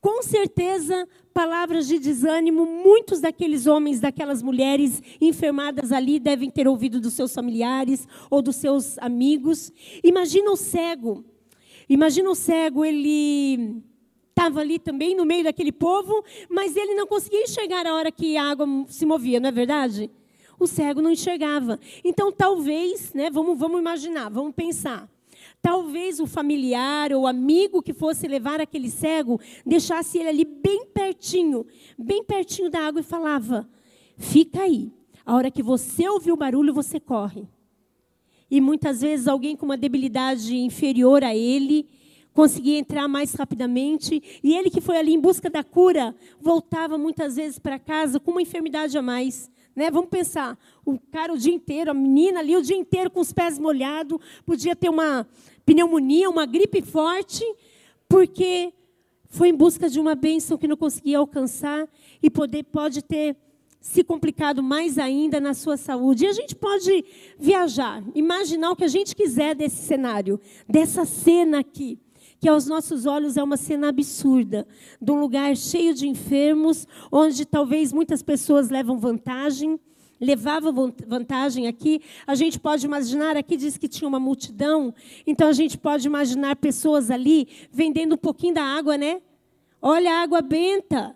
Com 0.01 0.23
certeza, 0.23 1.07
palavras 1.33 1.87
de 1.87 1.99
desânimo, 1.99 2.67
muitos 2.67 3.21
daqueles 3.21 3.67
homens, 3.67 4.01
daquelas 4.01 4.43
mulheres 4.43 5.01
enfermadas 5.21 5.93
ali 5.93 6.19
devem 6.19 6.51
ter 6.51 6.67
ouvido 6.67 7.01
dos 7.01 7.13
seus 7.13 7.33
familiares 7.35 8.09
ou 8.31 8.43
dos 8.43 8.57
seus 8.57 8.99
amigos. 8.99 9.71
Imagina 10.03 10.51
o 10.51 10.57
cego. 10.57 11.25
Imagina 11.93 12.31
o 12.31 12.35
cego, 12.35 12.85
ele 12.85 13.83
estava 14.31 14.61
ali 14.61 14.79
também 14.79 15.15
no 15.15 15.27
meio 15.27 15.45
daquele 15.45 15.73
povo, 15.73 16.25
mas 16.49 16.75
ele 16.75 16.95
não 16.95 17.07
conseguia 17.07 17.43
enxergar 17.43 17.87
a 17.87 17.95
hora 17.95 18.11
que 18.11 18.37
a 18.37 18.51
água 18.51 18.67
se 18.89 19.05
movia, 19.05 19.39
não 19.39 19.49
é 19.49 19.53
verdade? 19.53 20.11
o 20.63 20.67
cego 20.67 21.03
não 21.03 21.11
enxergava. 21.11 21.79
Então, 22.05 22.31
talvez, 22.31 23.13
né, 23.13 23.31
vamos, 23.31 23.59
vamos 23.59 23.81
imaginar, 23.81 24.31
vamos 24.31 24.55
pensar. 24.55 25.11
Talvez 25.61 26.21
o 26.21 26.27
familiar 26.27 27.13
ou 27.13 27.27
amigo 27.27 27.83
que 27.83 27.93
fosse 27.93 28.27
levar 28.27 28.61
aquele 28.61 28.91
cego 28.91 29.41
deixasse 29.65 30.19
ele 30.19 30.29
ali 30.29 30.45
bem 30.45 30.87
pertinho, 30.87 31.67
bem 31.99 32.23
pertinho 32.25 32.71
da 32.71 32.81
água 32.81 33.01
e 33.01 33.05
falava: 33.05 33.69
Fica 34.17 34.63
aí. 34.63 34.91
A 35.25 35.37
hora 35.37 35.51
que 35.51 35.63
você 35.63 36.09
ouvir 36.09 36.33
o 36.33 36.37
barulho, 36.37 36.75
você 36.75 36.99
corre. 36.99 37.47
E 38.53 38.61
muitas 38.61 39.01
vezes 39.01 39.27
alguém 39.27 39.57
com 39.57 39.65
uma 39.65 39.79
debilidade 39.79 40.55
inferior 40.55 41.25
a 41.25 41.35
ele 41.35 41.89
conseguia 42.35 42.79
entrar 42.79 43.09
mais 43.09 43.33
rapidamente. 43.33 44.23
E 44.45 44.55
ele 44.55 44.69
que 44.69 44.79
foi 44.79 44.99
ali 44.99 45.15
em 45.15 45.19
busca 45.19 45.49
da 45.49 45.65
cura, 45.65 46.15
voltava 46.39 46.99
muitas 46.99 47.37
vezes 47.37 47.59
para 47.59 47.79
casa 47.79 48.21
com 48.21 48.31
uma 48.31 48.43
enfermidade 48.43 48.99
a 48.99 49.01
mais. 49.01 49.51
Né? 49.75 49.91
Vamos 49.91 50.11
pensar, 50.11 50.59
o 50.85 50.99
cara 50.99 51.33
o 51.33 51.39
dia 51.39 51.55
inteiro, 51.55 51.93
a 51.93 51.95
menina 51.95 52.41
ali 52.41 52.55
o 52.55 52.61
dia 52.61 52.77
inteiro 52.77 53.11
com 53.11 53.21
os 53.21 53.33
pés 53.33 53.59
molhados, 53.59 54.19
podia 54.45 54.77
ter 54.77 54.91
uma 54.91 55.27
pneumonia, 55.65 56.29
uma 56.29 56.45
gripe 56.45 56.83
forte, 56.83 57.43
porque 58.07 58.71
foi 59.31 59.49
em 59.49 59.55
busca 59.55 59.89
de 59.89 59.99
uma 59.99 60.15
bênção 60.15 60.59
que 60.59 60.69
não 60.69 60.77
conseguia 60.77 61.17
alcançar 61.17 61.89
e 62.23 62.29
poder, 62.29 62.65
pode 62.65 63.01
ter 63.01 63.35
se 63.83 64.05
complicado 64.05 64.63
mais 64.63 64.97
ainda 64.97 65.41
na 65.41 65.53
sua 65.53 65.77
saúde. 65.77 66.25
E 66.25 66.29
a 66.29 66.33
gente 66.33 66.55
pode 66.55 67.05
viajar, 67.39 68.03
imaginar 68.15 68.71
o 68.71 68.77
que 68.77 68.85
a 68.85 68.89
gente 68.89 69.15
quiser 69.15 69.55
desse 69.55 69.85
cenário, 69.85 70.41
dessa 70.67 71.05
cena 71.05 71.59
aqui 71.59 71.99
que 72.41 72.49
aos 72.49 72.67
nossos 72.67 73.07
olhos 73.07 73.37
é 73.37 73.43
uma 73.43 73.57
cena 73.57 73.89
absurda, 73.89 74.67
de 75.01 75.13
um 75.13 75.21
lugar 75.21 75.57
cheio 75.57 75.95
de 75.95 76.09
enfermos, 76.09 76.89
onde 77.11 77.47
talvez 77.47 77.93
muitas 77.93 78.21
pessoas 78.21 78.69
levam 78.69 78.99
vantagem, 78.99 79.79
levavam 80.21 80.93
vantagem 81.07 81.69
aqui. 81.69 82.01
A 82.27 82.35
gente 82.35 82.59
pode 82.59 82.85
imaginar, 82.85 83.37
aqui 83.37 83.57
diz 83.57 83.79
que 83.79 83.87
tinha 83.87 84.09
uma 84.09 84.19
multidão, 84.19 84.93
então 85.25 85.47
a 85.47 85.53
gente 85.53 85.79
pode 85.79 86.05
imaginar 86.05 86.57
pessoas 86.57 87.13
ali 87.13 87.47
vendendo 87.71 88.15
um 88.15 88.19
pouquinho 88.19 88.55
da 88.55 88.65
água, 88.65 88.99
né? 88.99 89.23
Olha 89.81 90.13
a 90.13 90.23
água 90.23 90.43
benta, 90.43 91.15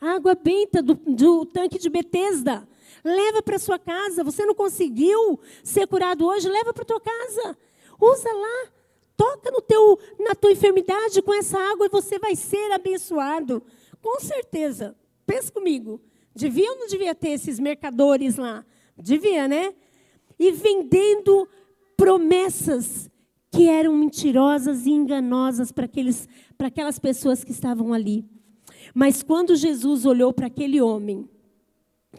água 0.00 0.34
benta 0.34 0.82
do, 0.82 0.94
do 0.94 1.46
tanque 1.46 1.78
de 1.78 1.88
Betesda. 1.88 2.68
Leva 3.04 3.42
para 3.42 3.58
sua 3.58 3.78
casa. 3.78 4.24
Você 4.24 4.44
não 4.44 4.54
conseguiu 4.54 5.38
ser 5.62 5.86
curado 5.86 6.26
hoje? 6.26 6.48
Leva 6.48 6.72
para 6.72 6.84
tua 6.84 7.00
casa. 7.00 7.56
Usa 8.00 8.32
lá 8.32 8.78
toca 9.18 9.50
no 9.50 9.60
teu, 9.60 9.98
na 10.20 10.32
tua 10.36 10.52
enfermidade 10.52 11.20
com 11.20 11.34
essa 11.34 11.58
água 11.58 11.86
e 11.86 11.90
você 11.90 12.20
vai 12.20 12.36
ser 12.36 12.70
abençoado. 12.70 13.60
Com 14.00 14.20
certeza. 14.20 14.96
Pensa 15.26 15.50
comigo. 15.50 16.00
Devia 16.32 16.70
ou 16.70 16.78
não 16.78 16.86
devia 16.86 17.16
ter 17.16 17.30
esses 17.30 17.58
mercadores 17.58 18.36
lá? 18.36 18.64
Devia, 18.96 19.48
né? 19.48 19.74
E 20.38 20.52
vendendo 20.52 21.48
promessas 21.96 23.10
que 23.50 23.68
eram 23.68 23.92
mentirosas 23.92 24.86
e 24.86 24.90
enganosas 24.90 25.72
para 25.72 25.88
aquelas 26.66 26.98
pessoas 27.00 27.42
que 27.42 27.50
estavam 27.50 27.92
ali. 27.92 28.24
Mas 28.94 29.22
quando 29.22 29.56
Jesus 29.56 30.04
olhou 30.04 30.32
para 30.32 30.46
aquele 30.46 30.80
homem, 30.80 31.28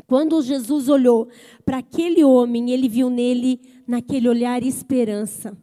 quando 0.07 0.41
Jesus 0.41 0.87
olhou 0.87 1.27
para 1.65 1.77
aquele 1.77 2.23
homem, 2.23 2.71
ele 2.71 2.87
viu 2.87 3.09
nele, 3.09 3.59
naquele 3.87 4.29
olhar, 4.29 4.63
esperança. 4.63 5.57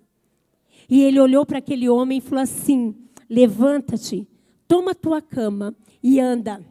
E 0.88 1.03
ele 1.03 1.20
olhou 1.20 1.44
para 1.44 1.59
aquele 1.59 1.88
homem 1.88 2.18
e 2.18 2.20
falou 2.20 2.42
assim: 2.42 2.94
Levanta-te, 3.29 4.27
toma 4.68 4.94
tua 4.94 5.20
cama 5.20 5.75
e 6.03 6.20
anda. 6.20 6.64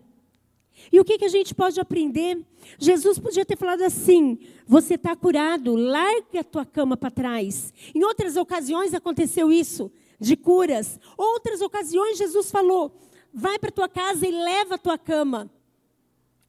E 0.91 0.99
o 0.99 1.05
que, 1.05 1.17
que 1.17 1.25
a 1.25 1.29
gente 1.29 1.53
pode 1.53 1.79
aprender? 1.79 2.45
Jesus 2.77 3.17
podia 3.19 3.45
ter 3.45 3.57
falado 3.57 3.81
assim: 3.81 4.37
Você 4.67 4.95
está 4.95 5.15
curado, 5.15 5.75
larga 5.75 6.41
a 6.41 6.43
tua 6.43 6.65
cama 6.65 6.95
para 6.95 7.11
trás. 7.11 7.73
Em 7.93 8.03
outras 8.03 8.35
ocasiões 8.35 8.93
aconteceu 8.93 9.51
isso, 9.51 9.91
de 10.19 10.35
curas. 10.35 10.99
Outras 11.17 11.61
ocasiões 11.61 12.17
Jesus 12.17 12.51
falou: 12.51 12.91
Vai 13.37 13.59
para 13.59 13.69
tua 13.69 13.89
casa 13.89 14.25
e 14.25 14.31
leva 14.31 14.75
a 14.75 14.77
tua 14.77 14.97
cama. 14.97 15.51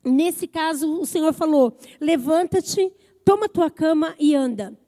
Nesse 0.05 0.47
caso, 0.47 1.01
o 1.01 1.05
Senhor 1.05 1.33
falou: 1.33 1.77
Levanta-te, 2.01 2.93
toma 3.25 3.49
tua 3.49 3.69
cama 3.69 4.15
e 4.21 4.37
anda. 4.37 4.79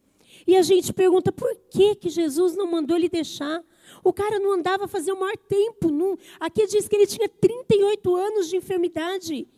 E 0.46 0.56
a 0.56 0.62
gente 0.62 0.92
pergunta 0.92 1.32
por 1.32 1.52
que, 1.68 1.96
que 1.96 2.08
Jesus 2.08 2.54
não 2.54 2.70
mandou 2.70 2.96
ele 2.96 3.08
deixar? 3.08 3.64
O 4.04 4.12
cara 4.12 4.38
não 4.38 4.52
andava 4.52 4.86
fazer 4.86 5.10
o 5.10 5.18
maior 5.18 5.36
tempo. 5.36 5.90
Não. 5.90 6.16
Aqui 6.38 6.68
diz 6.68 6.86
que 6.86 6.94
ele 6.94 7.06
tinha 7.06 7.28
38 7.28 8.14
anos 8.14 8.48
de 8.48 8.56
enfermidade. 8.56 9.48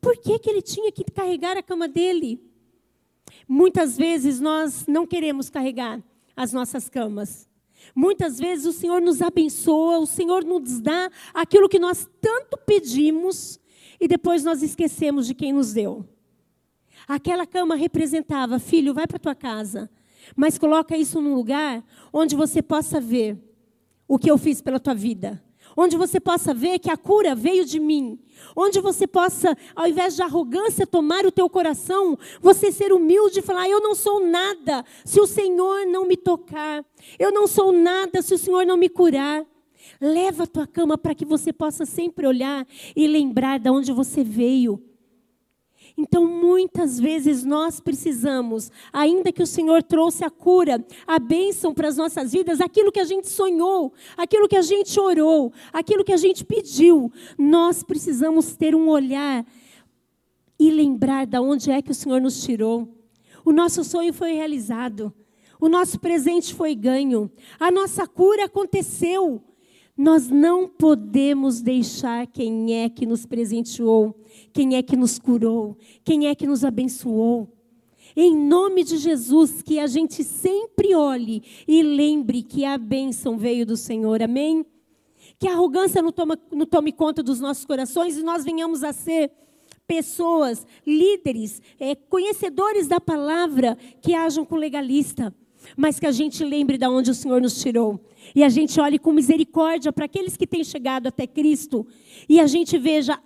Por 0.00 0.16
que, 0.16 0.38
que 0.38 0.48
ele 0.48 0.62
tinha 0.62 0.92
que 0.92 1.02
carregar 1.02 1.56
a 1.56 1.62
cama 1.64 1.88
dele? 1.88 2.40
Muitas 3.48 3.96
vezes 3.96 4.40
nós 4.40 4.86
não 4.86 5.04
queremos 5.04 5.50
carregar 5.50 6.00
as 6.36 6.52
nossas 6.52 6.88
camas. 6.88 7.48
Muitas 7.94 8.38
vezes 8.38 8.66
o 8.66 8.72
Senhor 8.72 9.00
nos 9.00 9.22
abençoa, 9.22 9.98
o 9.98 10.06
Senhor 10.06 10.44
nos 10.44 10.80
dá 10.80 11.10
aquilo 11.34 11.68
que 11.68 11.78
nós 11.78 12.08
tanto 12.20 12.56
pedimos 12.58 13.58
e 14.00 14.06
depois 14.06 14.44
nós 14.44 14.62
esquecemos 14.62 15.26
de 15.26 15.34
quem 15.34 15.52
nos 15.52 15.72
deu. 15.72 16.06
Aquela 17.06 17.46
cama 17.46 17.74
representava, 17.74 18.58
filho, 18.58 18.94
vai 18.94 19.06
para 19.06 19.18
tua 19.18 19.34
casa. 19.34 19.90
Mas 20.36 20.58
coloca 20.58 20.96
isso 20.96 21.20
num 21.20 21.34
lugar 21.34 21.84
onde 22.12 22.36
você 22.36 22.62
possa 22.62 23.00
ver 23.00 23.38
o 24.06 24.18
que 24.18 24.30
eu 24.30 24.36
fiz 24.36 24.60
pela 24.60 24.78
tua 24.78 24.94
vida. 24.94 25.42
Onde 25.80 25.96
você 25.96 26.18
possa 26.18 26.52
ver 26.52 26.80
que 26.80 26.90
a 26.90 26.96
cura 26.96 27.36
veio 27.36 27.64
de 27.64 27.78
mim. 27.78 28.18
Onde 28.56 28.80
você 28.80 29.06
possa, 29.06 29.56
ao 29.76 29.86
invés 29.86 30.16
de 30.16 30.22
arrogância 30.22 30.84
tomar 30.84 31.24
o 31.24 31.30
teu 31.30 31.48
coração, 31.48 32.18
você 32.40 32.72
ser 32.72 32.92
humilde 32.92 33.38
e 33.38 33.42
falar: 33.42 33.68
Eu 33.68 33.80
não 33.80 33.94
sou 33.94 34.26
nada 34.26 34.84
se 35.04 35.20
o 35.20 35.26
Senhor 35.26 35.86
não 35.86 36.04
me 36.04 36.16
tocar. 36.16 36.84
Eu 37.16 37.30
não 37.30 37.46
sou 37.46 37.70
nada 37.70 38.20
se 38.22 38.34
o 38.34 38.38
Senhor 38.38 38.66
não 38.66 38.76
me 38.76 38.88
curar. 38.88 39.46
Leva 40.00 40.42
a 40.42 40.46
tua 40.48 40.66
cama 40.66 40.98
para 40.98 41.14
que 41.14 41.24
você 41.24 41.52
possa 41.52 41.86
sempre 41.86 42.26
olhar 42.26 42.66
e 42.96 43.06
lembrar 43.06 43.60
de 43.60 43.70
onde 43.70 43.92
você 43.92 44.24
veio. 44.24 44.82
Então, 46.00 46.28
muitas 46.28 47.00
vezes 47.00 47.44
nós 47.44 47.80
precisamos, 47.80 48.70
ainda 48.92 49.32
que 49.32 49.42
o 49.42 49.46
Senhor 49.46 49.82
trouxe 49.82 50.24
a 50.24 50.30
cura, 50.30 50.86
a 51.04 51.18
bênção 51.18 51.74
para 51.74 51.88
as 51.88 51.96
nossas 51.96 52.30
vidas, 52.30 52.60
aquilo 52.60 52.92
que 52.92 53.00
a 53.00 53.04
gente 53.04 53.28
sonhou, 53.28 53.92
aquilo 54.16 54.46
que 54.46 54.54
a 54.54 54.62
gente 54.62 54.98
orou, 55.00 55.52
aquilo 55.72 56.04
que 56.04 56.12
a 56.12 56.16
gente 56.16 56.44
pediu, 56.44 57.12
nós 57.36 57.82
precisamos 57.82 58.54
ter 58.54 58.76
um 58.76 58.88
olhar 58.88 59.44
e 60.56 60.70
lembrar 60.70 61.26
de 61.26 61.40
onde 61.40 61.68
é 61.68 61.82
que 61.82 61.90
o 61.90 61.94
Senhor 61.94 62.20
nos 62.20 62.44
tirou. 62.44 62.88
O 63.44 63.50
nosso 63.50 63.82
sonho 63.82 64.12
foi 64.12 64.34
realizado, 64.34 65.12
o 65.60 65.68
nosso 65.68 65.98
presente 65.98 66.54
foi 66.54 66.76
ganho, 66.76 67.28
a 67.58 67.72
nossa 67.72 68.06
cura 68.06 68.44
aconteceu. 68.44 69.42
Nós 69.98 70.30
não 70.30 70.68
podemos 70.68 71.60
deixar 71.60 72.24
quem 72.28 72.84
é 72.84 72.88
que 72.88 73.04
nos 73.04 73.26
presenteou, 73.26 74.14
quem 74.52 74.76
é 74.76 74.82
que 74.82 74.96
nos 74.96 75.18
curou, 75.18 75.76
quem 76.04 76.28
é 76.28 76.36
que 76.36 76.46
nos 76.46 76.64
abençoou. 76.64 77.52
Em 78.14 78.32
nome 78.32 78.84
de 78.84 78.96
Jesus, 78.96 79.60
que 79.60 79.80
a 79.80 79.88
gente 79.88 80.22
sempre 80.22 80.94
olhe 80.94 81.42
e 81.66 81.82
lembre 81.82 82.44
que 82.44 82.64
a 82.64 82.78
bênção 82.78 83.36
veio 83.36 83.66
do 83.66 83.76
Senhor, 83.76 84.22
amém? 84.22 84.64
Que 85.36 85.48
a 85.48 85.52
arrogância 85.54 86.00
não, 86.00 86.14
não 86.52 86.66
tome 86.66 86.92
conta 86.92 87.20
dos 87.20 87.40
nossos 87.40 87.64
corações 87.64 88.16
e 88.16 88.22
nós 88.22 88.44
venhamos 88.44 88.84
a 88.84 88.92
ser 88.92 89.32
pessoas, 89.84 90.64
líderes, 90.86 91.60
é, 91.80 91.96
conhecedores 91.96 92.86
da 92.86 93.00
palavra, 93.00 93.76
que 94.00 94.14
ajam 94.14 94.44
com 94.44 94.54
legalista, 94.54 95.34
mas 95.76 95.98
que 95.98 96.06
a 96.06 96.12
gente 96.12 96.44
lembre 96.44 96.78
de 96.78 96.86
onde 96.86 97.10
o 97.10 97.14
Senhor 97.14 97.40
nos 97.40 97.60
tirou 97.60 98.00
e 98.34 98.42
a 98.42 98.48
gente 98.48 98.80
olhe 98.80 98.98
com 98.98 99.12
misericórdia 99.12 99.92
para 99.92 100.04
aqueles 100.04 100.36
que 100.36 100.46
têm 100.46 100.64
chegado 100.64 101.06
até 101.06 101.26
Cristo, 101.26 101.86
e 102.28 102.40
a 102.40 102.46
gente 102.46 102.76
veja, 102.78 103.18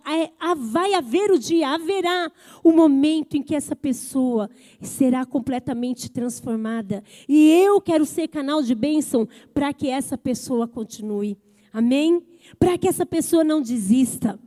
vai 0.57 0.95
haver 0.95 1.31
o 1.31 1.39
dia, 1.39 1.71
haverá 1.71 2.31
o 2.63 2.73
momento 2.73 3.37
em 3.37 3.43
que 3.43 3.55
essa 3.55 3.75
pessoa 3.75 4.51
será 4.81 5.25
completamente 5.25 6.11
transformada. 6.11 7.03
E 7.29 7.51
eu 7.51 7.81
quero 7.81 8.05
ser 8.05 8.29
canal 8.29 8.63
de 8.63 8.75
bênção 8.75 9.29
para 9.53 9.73
que 9.73 9.89
essa 9.89 10.17
pessoa 10.17 10.69
continue. 10.69 11.37
Amém? 11.73 12.23
Para 12.59 12.77
que 12.77 12.89
essa 12.89 13.07
pessoa 13.07 13.43
não 13.43 13.61
desista 13.61 14.39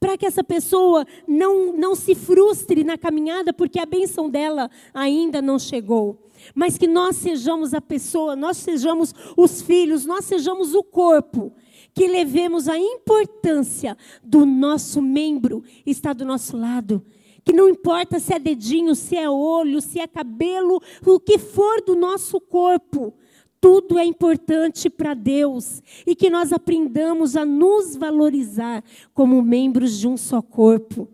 para 0.00 0.16
que 0.16 0.24
essa 0.24 0.44
pessoa 0.44 1.04
não, 1.26 1.72
não 1.76 1.96
se 1.96 2.14
frustre 2.14 2.84
na 2.84 2.96
caminhada, 2.96 3.52
porque 3.52 3.80
a 3.80 3.86
bênção 3.86 4.30
dela 4.30 4.70
ainda 4.94 5.42
não 5.42 5.58
chegou 5.58 6.27
mas 6.54 6.78
que 6.78 6.86
nós 6.86 7.16
sejamos 7.16 7.74
a 7.74 7.80
pessoa, 7.80 8.36
nós 8.36 8.56
sejamos 8.56 9.14
os 9.36 9.62
filhos, 9.62 10.06
nós 10.06 10.24
sejamos 10.24 10.74
o 10.74 10.82
corpo, 10.82 11.52
que 11.94 12.06
levemos 12.06 12.68
a 12.68 12.78
importância 12.78 13.96
do 14.22 14.46
nosso 14.46 15.02
membro 15.02 15.64
estar 15.84 16.12
do 16.12 16.24
nosso 16.24 16.56
lado. 16.56 17.04
Que 17.44 17.52
não 17.52 17.68
importa 17.68 18.18
se 18.18 18.34
é 18.34 18.38
dedinho, 18.38 18.94
se 18.94 19.16
é 19.16 19.28
olho, 19.28 19.80
se 19.80 19.98
é 19.98 20.06
cabelo, 20.06 20.80
o 21.04 21.18
que 21.18 21.38
for 21.38 21.82
do 21.82 21.96
nosso 21.96 22.40
corpo, 22.40 23.14
tudo 23.60 23.98
é 23.98 24.04
importante 24.04 24.88
para 24.88 25.14
Deus 25.14 25.82
e 26.06 26.14
que 26.14 26.30
nós 26.30 26.52
aprendamos 26.52 27.36
a 27.36 27.44
nos 27.44 27.96
valorizar 27.96 28.84
como 29.12 29.42
membros 29.42 29.98
de 29.98 30.06
um 30.06 30.16
só 30.16 30.40
corpo. 30.40 31.08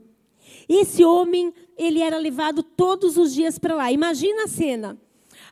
Esse 0.69 1.05
homem, 1.05 1.53
ele 1.77 2.01
era 2.01 2.19
levado 2.19 2.63
todos 2.63 3.17
os 3.17 3.33
dias 3.33 3.59
para 3.59 3.75
lá. 3.75 3.93
Imagina 3.93 4.45
a 4.45 4.49
cena. 4.49 4.99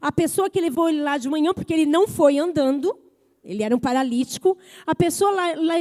A 0.03 0.11
pessoa 0.11 0.51
que 0.51 0.61
levou 0.61 0.89
ele 0.89 1.01
lá 1.01 1.17
de 1.17 1.29
manhã, 1.29 1.55
porque 1.55 1.73
ele 1.73 1.87
não 1.87 2.09
foi 2.09 2.37
andando, 2.37 2.99
ele 3.45 3.63
era 3.63 3.75
um 3.75 3.79
paralítico. 3.79 4.59
A 4.85 4.97
pessoa 4.97 5.31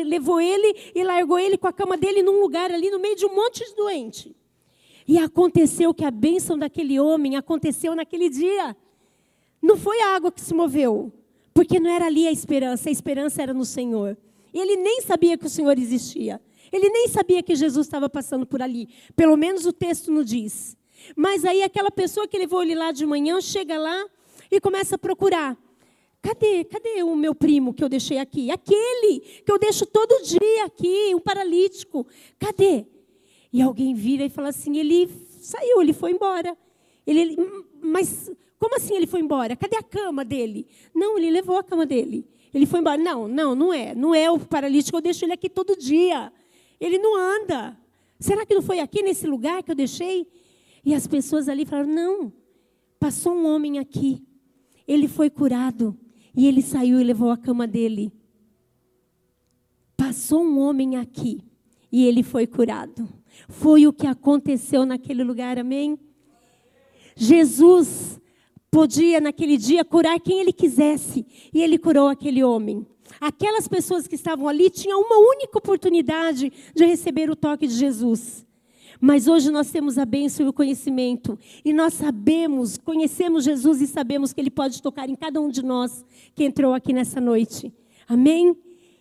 levou 0.04 0.40
ele 0.40 0.76
e 0.94 1.04
largou 1.04 1.40
ele 1.40 1.58
com 1.58 1.68
a 1.68 1.74
cama 1.74 1.98
dele 1.98 2.22
num 2.22 2.40
lugar 2.40 2.72
ali 2.72 2.92
no 2.92 3.00
meio 3.00 3.16
de 3.16 3.26
um 3.26 3.36
monte 3.36 3.68
de 3.68 3.76
doente. 3.76 4.36
E 5.08 5.18
aconteceu 5.18 5.92
que 5.92 6.06
a 6.06 6.12
bênção 6.12 6.56
daquele 6.56 7.00
homem 7.00 7.36
aconteceu 7.36 7.96
naquele 7.96 8.30
dia. 8.30 8.78
Não 9.60 9.76
foi 9.76 10.00
a 10.02 10.16
água 10.16 10.32
que 10.32 10.40
se 10.40 10.54
moveu, 10.54 11.12
porque 11.52 11.80
não 11.80 11.90
era 11.90 12.06
ali 12.06 12.28
a 12.28 12.32
esperança, 12.32 12.90
a 12.90 12.92
esperança 12.92 13.42
era 13.42 13.56
no 13.56 13.66
Senhor. 13.66 14.16
E 14.54 14.60
ele 14.60 14.76
nem 14.76 15.02
sabia 15.02 15.36
que 15.36 15.48
o 15.48 15.50
Senhor 15.50 15.80
existia. 15.80 16.40
Ele 16.72 16.90
nem 16.90 17.08
sabia 17.08 17.42
que 17.42 17.56
Jesus 17.56 17.88
estava 17.88 18.08
passando 18.08 18.46
por 18.46 18.62
ali. 18.62 18.88
Pelo 19.16 19.36
menos 19.36 19.66
o 19.66 19.74
texto 19.74 20.12
não 20.12 20.24
diz. 20.24 20.78
Mas 21.16 21.46
aí 21.46 21.64
aquela 21.64 21.92
pessoa 21.92 22.28
que 22.28 22.38
levou 22.38 22.62
ele 22.62 22.76
lá 22.76 22.92
de 22.92 23.06
manhã 23.06 23.40
chega 23.42 23.78
lá 23.78 24.06
e 24.50 24.60
começa 24.60 24.96
a 24.96 24.98
procurar. 24.98 25.58
Cadê? 26.22 26.64
Cadê 26.66 27.02
o 27.02 27.16
meu 27.16 27.34
primo 27.34 27.74
que 27.74 27.84
eu 27.84 27.90
deixei 27.90 28.20
aqui? 28.20 28.52
Aquele 28.52 29.20
que 29.44 29.52
eu 29.52 29.58
deixo 29.58 29.86
todo 29.86 30.24
dia 30.24 30.66
aqui, 30.66 31.16
um 31.16 31.20
paralítico. 31.20 32.06
Cadê? 32.38 32.86
E 33.52 33.62
alguém 33.62 33.94
vira 33.94 34.24
e 34.24 34.30
fala 34.30 34.50
assim: 34.50 34.78
ele 34.78 35.10
saiu, 35.42 35.82
ele 35.82 35.94
foi 35.94 36.12
embora. 36.12 36.56
Ele, 37.06 37.20
ele, 37.22 37.38
mas 37.82 38.32
como 38.60 38.76
assim 38.76 38.96
ele 38.96 39.08
foi 39.08 39.20
embora? 39.20 39.56
Cadê 39.56 39.76
a 39.76 39.84
cama 39.84 40.24
dele? 40.24 40.68
Não, 40.94 41.18
ele 41.18 41.32
levou 41.32 41.58
a 41.58 41.64
cama 41.64 41.86
dele. 41.86 42.28
Ele 42.54 42.68
foi 42.68 42.80
embora. 42.80 42.98
Não, 42.98 43.28
não, 43.28 43.56
não 43.56 43.74
é. 43.74 43.96
Não 43.96 44.14
é 44.14 44.30
o 44.30 44.40
paralítico, 44.40 44.98
eu 44.98 45.02
deixo 45.02 45.26
ele 45.26 45.34
aqui 45.34 45.50
todo 45.50 45.76
dia. 45.76 46.32
Ele 46.80 47.00
não 47.00 47.18
anda. 47.18 47.76
Será 48.20 48.46
que 48.46 48.54
não 48.54 48.62
foi 48.62 48.80
aqui 48.80 49.02
nesse 49.02 49.26
lugar 49.26 49.64
que 49.64 49.72
eu 49.72 49.76
deixei? 49.76 50.28
E 50.84 50.94
as 50.94 51.08
pessoas 51.08 51.48
ali 51.48 51.66
falaram: 51.66 51.90
não, 51.90 52.34
passou 53.00 53.34
um 53.34 53.46
homem 53.46 53.80
aqui. 53.80 54.24
Ele 54.88 55.08
foi 55.08 55.30
curado. 55.30 55.98
E 56.36 56.48
ele 56.48 56.62
saiu 56.62 57.00
e 57.00 57.04
levou 57.04 57.30
a 57.30 57.38
cama 57.38 57.68
dele. 57.68 58.12
Passou 59.98 60.44
um 60.44 60.60
homem 60.60 60.98
aqui. 60.98 61.44
E 61.92 62.06
ele 62.06 62.24
foi 62.24 62.48
curado. 62.48 63.08
Foi 63.50 63.86
o 63.86 63.94
que 63.94 64.08
aconteceu 64.08 64.86
naquele 64.86 65.24
lugar, 65.24 65.60
amém? 65.60 66.00
Jesus 67.16 68.20
podia, 68.70 69.20
naquele 69.20 69.58
dia, 69.58 69.84
curar 69.84 70.20
quem 70.20 70.40
ele 70.40 70.54
quisesse. 70.54 71.26
E 71.54 71.62
ele 71.62 71.78
curou 71.78 72.08
aquele 72.08 72.44
homem. 72.44 72.86
Aquelas 73.20 73.68
pessoas 73.68 74.08
que 74.08 74.16
estavam 74.16 74.48
ali 74.48 74.70
tinham 74.70 75.02
uma 75.02 75.18
única 75.18 75.58
oportunidade 75.58 76.52
de 76.74 76.86
receber 76.86 77.30
o 77.30 77.36
toque 77.36 77.68
de 77.68 77.74
Jesus. 77.74 78.46
Mas 79.02 79.28
hoje 79.28 79.50
nós 79.50 79.72
temos 79.72 79.98
a 79.98 80.06
bênção 80.06 80.46
e 80.46 80.50
o 80.50 80.54
conhecimento. 80.54 81.38
E 81.66 81.74
nós 81.74 81.96
sabemos, 81.96 82.78
conhecemos 82.78 83.44
Jesus 83.44 83.82
e 83.82 83.88
sabemos 83.88 84.32
que 84.32 84.40
Ele 84.40 84.52
pode 84.52 84.80
tocar 84.80 85.10
em 85.10 85.16
cada 85.16 85.42
um 85.42 85.50
de 85.50 85.64
nós 85.64 86.06
que 86.36 86.44
entrou 86.44 86.76
aqui 86.76 86.94
nessa 86.94 87.20
noite. 87.20 87.74
Amém? 88.08 88.56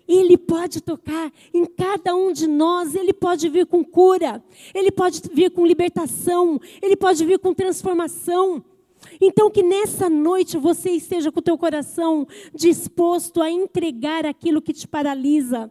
Ele 0.08 0.38
pode 0.38 0.80
tocar 0.80 1.30
em 1.52 1.66
cada 1.66 2.16
um 2.16 2.32
de 2.32 2.48
nós, 2.48 2.96
ele 2.96 3.12
pode 3.12 3.48
vir 3.48 3.64
com 3.64 3.84
cura, 3.84 4.42
ele 4.74 4.90
pode 4.90 5.22
vir 5.32 5.52
com 5.52 5.64
libertação, 5.64 6.60
ele 6.82 6.96
pode 6.96 7.24
vir 7.24 7.38
com 7.38 7.54
transformação. 7.54 8.64
Então 9.20 9.48
que 9.50 9.62
nessa 9.62 10.08
noite 10.08 10.56
você 10.56 10.90
esteja 10.90 11.30
com 11.30 11.38
o 11.38 11.42
teu 11.42 11.56
coração 11.56 12.26
disposto 12.52 13.40
a 13.40 13.48
entregar 13.48 14.26
aquilo 14.26 14.60
que 14.60 14.72
te 14.72 14.88
paralisa 14.88 15.70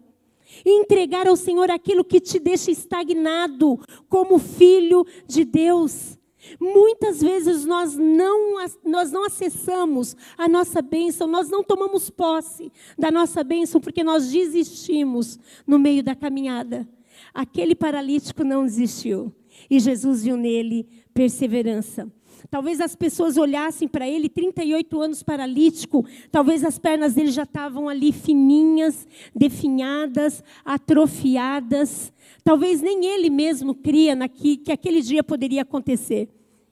entregar 0.66 1.28
ao 1.28 1.36
Senhor 1.36 1.70
aquilo 1.70 2.04
que 2.04 2.20
te 2.20 2.40
deixa 2.40 2.72
estagnado 2.72 3.80
como 4.08 4.40
filho 4.40 5.06
de 5.28 5.44
Deus. 5.44 6.18
Muitas 6.60 7.22
vezes 7.22 7.66
nós 7.66 7.96
não, 7.96 8.56
nós 8.84 9.12
não 9.12 9.26
acessamos 9.26 10.16
a 10.38 10.48
nossa 10.48 10.82
bênção, 10.82 11.28
nós 11.28 11.50
não 11.50 11.64
tomamos 11.64 12.10
posse 12.10 12.72
da 12.98 13.12
nossa 13.12 13.44
bênção 13.44 13.82
porque 13.82 14.04
nós 14.04 14.32
desistimos 14.32 15.38
no 15.68 15.78
meio 15.78 16.02
da 16.02 16.16
caminhada. 16.16 16.88
Aquele 17.34 17.76
paralítico 17.76 18.44
não 18.44 18.66
desistiu 18.66 19.34
e 19.70 19.80
Jesus 19.80 20.24
viu 20.24 20.38
nele 20.38 20.88
perseverança. 21.14 22.10
Talvez 22.50 22.80
as 22.80 22.96
pessoas 22.96 23.38
olhassem 23.38 23.88
para 23.88 24.08
ele, 24.08 24.30
38 24.30 25.02
anos 25.02 25.24
paralítico, 25.24 26.06
talvez 26.32 26.64
as 26.64 26.78
pernas 26.78 27.14
dele 27.14 27.32
já 27.32 27.44
estavam 27.44 27.90
ali 27.90 28.12
fininhas, 28.12 29.08
definhadas, 29.36 30.44
atrofiadas. 30.64 32.14
Talvez 32.44 32.82
nem 32.82 33.06
ele 33.06 33.30
mesmo 33.30 33.74
cria 33.74 34.16
naqui, 34.16 34.58
que 34.58 34.72
aquele 34.72 35.02
dia 35.02 35.24
poderia 35.24 35.64
acontecer, 35.64 36.30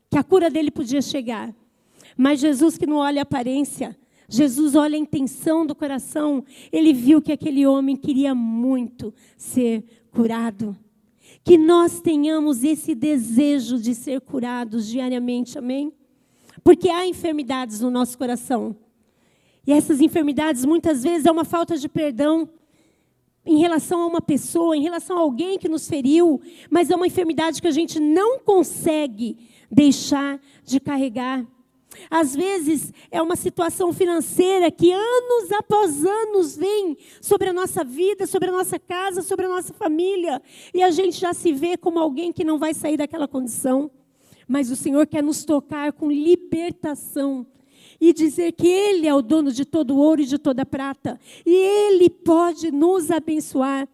que 0.09 0.17
a 0.17 0.23
cura 0.23 0.49
dele 0.49 0.71
podia 0.71 1.01
chegar. 1.01 1.53
Mas 2.15 2.39
Jesus, 2.39 2.77
que 2.77 2.87
não 2.87 2.97
olha 2.97 3.21
a 3.21 3.23
aparência, 3.23 3.97
Jesus 4.29 4.75
olha 4.75 4.95
a 4.95 4.99
intenção 4.99 5.65
do 5.65 5.75
coração, 5.75 6.43
ele 6.71 6.93
viu 6.93 7.21
que 7.21 7.31
aquele 7.31 7.65
homem 7.65 7.95
queria 7.95 8.33
muito 8.35 9.13
ser 9.37 9.83
curado 10.11 10.75
que 11.47 11.57
nós 11.57 12.01
tenhamos 12.01 12.61
esse 12.61 12.93
desejo 12.93 13.79
de 13.79 13.95
ser 13.95 14.19
curados 14.19 14.85
diariamente, 14.85 15.57
amém? 15.57 15.93
Porque 16.61 16.89
há 16.89 17.07
enfermidades 17.07 17.79
no 17.79 17.89
nosso 17.89 18.17
coração. 18.17 18.75
E 19.65 19.71
essas 19.71 20.01
enfermidades 20.01 20.65
muitas 20.65 21.03
vezes 21.03 21.25
é 21.25 21.31
uma 21.31 21.45
falta 21.45 21.77
de 21.77 21.87
perdão 21.87 22.49
em 23.45 23.59
relação 23.59 24.01
a 24.01 24.07
uma 24.07 24.19
pessoa, 24.19 24.75
em 24.75 24.81
relação 24.81 25.17
a 25.17 25.21
alguém 25.21 25.57
que 25.57 25.69
nos 25.69 25.87
feriu, 25.87 26.41
mas 26.69 26.89
é 26.89 26.95
uma 26.97 27.07
enfermidade 27.07 27.61
que 27.61 27.67
a 27.69 27.71
gente 27.71 27.97
não 27.97 28.39
consegue 28.39 29.37
deixar 29.71 30.41
de 30.65 30.81
carregar. 30.81 31.47
Às 32.09 32.35
vezes 32.35 32.93
é 33.09 33.21
uma 33.21 33.35
situação 33.35 33.91
financeira 33.91 34.69
que 34.69 34.91
anos 34.91 35.51
após 35.51 36.05
anos 36.05 36.55
vem 36.55 36.97
sobre 37.21 37.49
a 37.49 37.53
nossa 37.53 37.83
vida, 37.83 38.27
sobre 38.27 38.49
a 38.49 38.51
nossa 38.51 38.77
casa, 38.77 39.21
sobre 39.21 39.45
a 39.45 39.49
nossa 39.49 39.73
família, 39.73 40.41
e 40.73 40.83
a 40.83 40.91
gente 40.91 41.19
já 41.19 41.33
se 41.33 41.51
vê 41.53 41.77
como 41.77 41.99
alguém 41.99 42.31
que 42.31 42.43
não 42.43 42.57
vai 42.57 42.73
sair 42.73 42.97
daquela 42.97 43.27
condição. 43.27 43.89
Mas 44.47 44.71
o 44.71 44.75
Senhor 44.75 45.05
quer 45.07 45.23
nos 45.23 45.43
tocar 45.43 45.91
com 45.91 46.11
libertação 46.11 47.45
e 47.99 48.13
dizer 48.13 48.53
que 48.53 48.67
Ele 48.67 49.07
é 49.07 49.13
o 49.13 49.21
dono 49.21 49.51
de 49.51 49.65
todo 49.65 49.97
ouro 49.97 50.21
e 50.21 50.25
de 50.25 50.37
toda 50.37 50.65
prata, 50.65 51.19
e 51.45 51.53
Ele 51.53 52.09
pode 52.09 52.71
nos 52.71 53.11
abençoar 53.11 53.87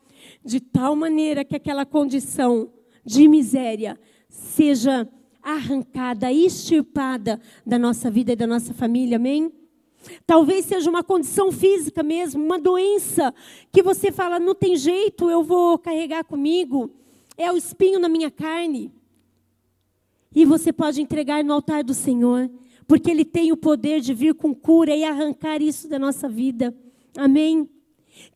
de 0.43 0.59
tal 0.59 0.95
maneira 0.95 1.43
que 1.43 1.55
aquela 1.55 1.85
condição 1.85 2.71
de 3.05 3.27
miséria 3.27 3.99
seja 4.29 5.07
arrancada, 5.43 6.31
extirpada 6.31 7.39
da 7.65 7.77
nossa 7.77 8.09
vida 8.09 8.31
e 8.31 8.35
da 8.35 8.47
nossa 8.47 8.73
família, 8.73 9.17
amém? 9.17 9.51
Talvez 10.25 10.65
seja 10.65 10.89
uma 10.89 11.03
condição 11.03 11.51
física 11.51 12.01
mesmo, 12.03 12.43
uma 12.43 12.59
doença 12.59 13.33
que 13.71 13.81
você 13.81 14.11
fala, 14.11 14.39
não 14.39 14.55
tem 14.55 14.75
jeito, 14.75 15.29
eu 15.29 15.43
vou 15.43 15.77
carregar 15.77 16.23
comigo, 16.23 16.91
é 17.37 17.51
o 17.51 17.57
espinho 17.57 17.99
na 17.99 18.09
minha 18.09 18.31
carne. 18.31 18.91
E 20.35 20.45
você 20.45 20.73
pode 20.73 21.01
entregar 21.01 21.43
no 21.43 21.53
altar 21.53 21.83
do 21.83 21.93
Senhor, 21.93 22.49
porque 22.87 23.11
Ele 23.11 23.23
tem 23.23 23.51
o 23.51 23.57
poder 23.57 24.01
de 24.01 24.13
vir 24.13 24.33
com 24.33 24.53
cura 24.53 24.95
e 24.95 25.03
arrancar 25.03 25.61
isso 25.61 25.87
da 25.87 25.99
nossa 25.99 26.27
vida. 26.27 26.75
Amém? 27.15 27.69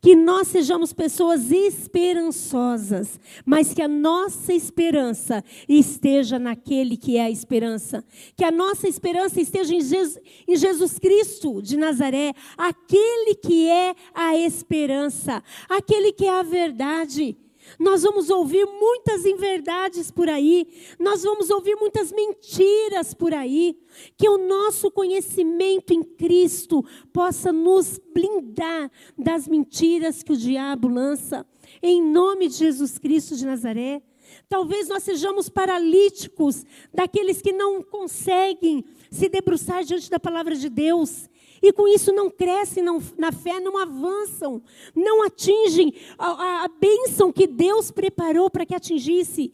Que 0.00 0.14
nós 0.14 0.48
sejamos 0.48 0.92
pessoas 0.92 1.50
esperançosas, 1.50 3.18
mas 3.44 3.74
que 3.74 3.82
a 3.82 3.88
nossa 3.88 4.52
esperança 4.52 5.42
esteja 5.68 6.38
naquele 6.38 6.96
que 6.96 7.16
é 7.16 7.22
a 7.22 7.30
esperança. 7.30 8.04
Que 8.36 8.44
a 8.44 8.50
nossa 8.50 8.88
esperança 8.88 9.40
esteja 9.40 9.74
em 9.74 9.80
Jesus, 9.80 10.18
em 10.46 10.56
Jesus 10.56 10.98
Cristo 10.98 11.60
de 11.62 11.76
Nazaré, 11.76 12.32
aquele 12.56 13.34
que 13.34 13.68
é 13.68 13.94
a 14.14 14.36
esperança, 14.36 15.42
aquele 15.68 16.12
que 16.12 16.26
é 16.26 16.38
a 16.38 16.42
verdade. 16.42 17.36
Nós 17.78 18.02
vamos 18.02 18.30
ouvir 18.30 18.64
muitas 18.66 19.24
inverdades 19.24 20.10
por 20.10 20.28
aí, 20.28 20.66
nós 20.98 21.22
vamos 21.22 21.50
ouvir 21.50 21.76
muitas 21.76 22.12
mentiras 22.12 23.14
por 23.14 23.34
aí. 23.34 23.76
Que 24.16 24.28
o 24.28 24.38
nosso 24.38 24.90
conhecimento 24.90 25.92
em 25.92 26.02
Cristo 26.02 26.84
possa 27.12 27.52
nos 27.52 28.00
blindar 28.14 28.90
das 29.16 29.48
mentiras 29.48 30.22
que 30.22 30.32
o 30.32 30.36
diabo 30.36 30.88
lança, 30.88 31.46
em 31.82 32.02
nome 32.02 32.48
de 32.48 32.54
Jesus 32.54 32.98
Cristo 32.98 33.34
de 33.36 33.44
Nazaré. 33.46 34.02
Talvez 34.48 34.88
nós 34.88 35.02
sejamos 35.02 35.48
paralíticos, 35.48 36.64
daqueles 36.92 37.40
que 37.40 37.52
não 37.52 37.82
conseguem 37.82 38.84
se 39.10 39.28
debruçar 39.28 39.84
diante 39.84 40.10
da 40.10 40.20
palavra 40.20 40.54
de 40.54 40.68
Deus 40.68 41.28
e 41.62 41.72
com 41.72 41.88
isso 41.88 42.12
não 42.12 42.30
crescem 42.30 42.82
não, 42.82 43.02
na 43.16 43.32
fé, 43.32 43.60
não 43.60 43.76
avançam, 43.76 44.62
não 44.94 45.24
atingem 45.24 45.92
a, 46.16 46.26
a, 46.26 46.64
a 46.64 46.68
bênção 46.68 47.32
que 47.32 47.46
Deus 47.46 47.90
preparou 47.90 48.48
para 48.48 48.64
que 48.64 48.74
atingisse. 48.74 49.52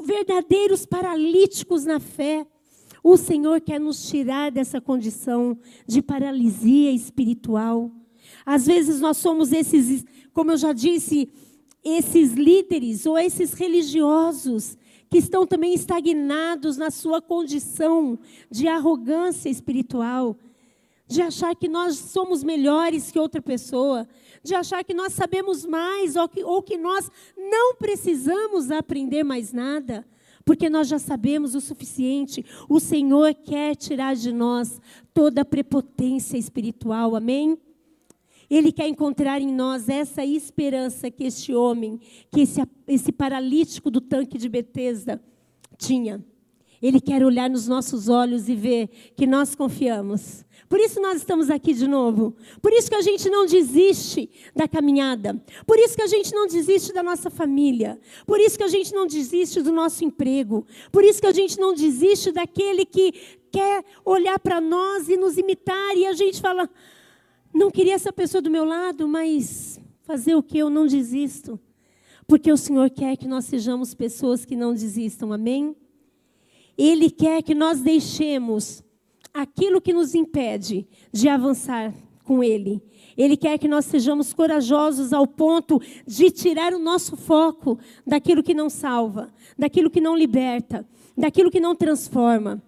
Verdadeiros 0.00 0.86
paralíticos 0.86 1.84
na 1.84 2.00
fé. 2.00 2.46
O 3.04 3.16
Senhor 3.16 3.60
quer 3.60 3.78
nos 3.78 4.08
tirar 4.08 4.50
dessa 4.50 4.80
condição 4.80 5.58
de 5.86 6.00
paralisia 6.00 6.92
espiritual. 6.92 7.90
Às 8.46 8.66
vezes 8.66 9.00
nós 9.00 9.16
somos 9.18 9.52
esses, 9.52 10.04
como 10.32 10.52
eu 10.52 10.56
já 10.56 10.72
disse, 10.72 11.28
esses 11.84 12.32
líderes 12.32 13.04
ou 13.04 13.18
esses 13.18 13.52
religiosos 13.52 14.78
que 15.10 15.18
estão 15.18 15.46
também 15.46 15.74
estagnados 15.74 16.78
na 16.78 16.90
sua 16.90 17.20
condição 17.20 18.18
de 18.50 18.66
arrogância 18.66 19.50
espiritual 19.50 20.38
de 21.12 21.20
achar 21.20 21.54
que 21.54 21.68
nós 21.68 21.96
somos 21.96 22.42
melhores 22.42 23.10
que 23.10 23.18
outra 23.18 23.42
pessoa, 23.42 24.08
de 24.42 24.54
achar 24.54 24.82
que 24.82 24.94
nós 24.94 25.12
sabemos 25.12 25.66
mais 25.66 26.16
ou 26.16 26.28
que, 26.28 26.42
ou 26.42 26.62
que 26.62 26.76
nós 26.76 27.10
não 27.36 27.76
precisamos 27.76 28.70
aprender 28.70 29.22
mais 29.22 29.52
nada. 29.52 30.04
porque 30.44 30.68
nós 30.68 30.88
já 30.88 30.98
sabemos 30.98 31.54
o 31.54 31.60
suficiente. 31.60 32.44
O 32.68 32.80
Senhor 32.80 33.32
quer 33.32 33.76
tirar 33.76 34.16
de 34.16 34.32
nós 34.32 34.80
toda 35.14 35.42
a 35.42 35.44
prepotência 35.44 36.36
espiritual, 36.36 37.14
amém? 37.14 37.56
Ele 38.50 38.72
quer 38.72 38.88
encontrar 38.88 39.40
em 39.40 39.54
nós 39.54 39.88
essa 39.88 40.24
esperança 40.24 41.08
que 41.12 41.22
este 41.22 41.54
homem, 41.54 42.00
que 42.28 42.40
esse, 42.40 42.60
esse 42.88 43.12
paralítico 43.12 43.88
do 43.88 44.00
tanque 44.00 44.36
de 44.36 44.48
Betesda 44.48 45.22
tinha. 45.78 46.20
Ele 46.82 47.00
quer 47.00 47.24
olhar 47.24 47.48
nos 47.48 47.68
nossos 47.68 48.08
olhos 48.08 48.48
e 48.48 48.56
ver 48.56 48.88
que 49.16 49.24
nós 49.24 49.54
confiamos. 49.54 50.44
Por 50.68 50.80
isso 50.80 51.00
nós 51.00 51.18
estamos 51.18 51.48
aqui 51.48 51.72
de 51.74 51.86
novo. 51.86 52.34
Por 52.60 52.72
isso 52.72 52.88
que 52.88 52.96
a 52.96 53.02
gente 53.02 53.28
não 53.30 53.46
desiste 53.46 54.28
da 54.56 54.66
caminhada. 54.66 55.40
Por 55.64 55.78
isso 55.78 55.94
que 55.94 56.02
a 56.02 56.06
gente 56.06 56.34
não 56.34 56.46
desiste 56.46 56.92
da 56.92 57.02
nossa 57.02 57.30
família. 57.30 58.00
Por 58.26 58.40
isso 58.40 58.56
que 58.56 58.64
a 58.64 58.68
gente 58.68 58.92
não 58.92 59.06
desiste 59.06 59.62
do 59.62 59.70
nosso 59.70 60.04
emprego. 60.04 60.66
Por 60.90 61.04
isso 61.04 61.20
que 61.20 61.26
a 61.26 61.32
gente 61.32 61.60
não 61.60 61.72
desiste 61.72 62.32
daquele 62.32 62.84
que 62.84 63.12
quer 63.52 63.84
olhar 64.04 64.38
para 64.40 64.60
nós 64.60 65.08
e 65.08 65.16
nos 65.16 65.38
imitar 65.38 65.96
e 65.96 66.06
a 66.06 66.14
gente 66.14 66.40
fala: 66.40 66.68
"Não 67.54 67.70
queria 67.70 67.94
essa 67.94 68.12
pessoa 68.12 68.40
do 68.40 68.50
meu 68.50 68.64
lado, 68.64 69.06
mas 69.06 69.78
fazer 70.02 70.34
o 70.34 70.42
que 70.42 70.58
eu 70.58 70.70
não 70.70 70.86
desisto". 70.86 71.60
Porque 72.26 72.50
o 72.50 72.56
Senhor 72.56 72.88
quer 72.90 73.16
que 73.16 73.28
nós 73.28 73.44
sejamos 73.44 73.94
pessoas 73.94 74.44
que 74.44 74.56
não 74.56 74.72
desistam. 74.72 75.32
Amém? 75.32 75.76
Ele 76.76 77.10
quer 77.10 77.42
que 77.42 77.54
nós 77.54 77.80
deixemos 77.80 78.82
aquilo 79.32 79.80
que 79.80 79.92
nos 79.92 80.14
impede 80.14 80.86
de 81.12 81.28
avançar 81.28 81.94
com 82.24 82.42
Ele. 82.42 82.82
Ele 83.16 83.36
quer 83.36 83.58
que 83.58 83.68
nós 83.68 83.84
sejamos 83.84 84.32
corajosos 84.32 85.12
ao 85.12 85.26
ponto 85.26 85.80
de 86.06 86.30
tirar 86.30 86.72
o 86.72 86.78
nosso 86.78 87.16
foco 87.16 87.78
daquilo 88.06 88.42
que 88.42 88.54
não 88.54 88.70
salva, 88.70 89.32
daquilo 89.58 89.90
que 89.90 90.00
não 90.00 90.16
liberta, 90.16 90.86
daquilo 91.16 91.50
que 91.50 91.60
não 91.60 91.74
transforma. 91.74 92.62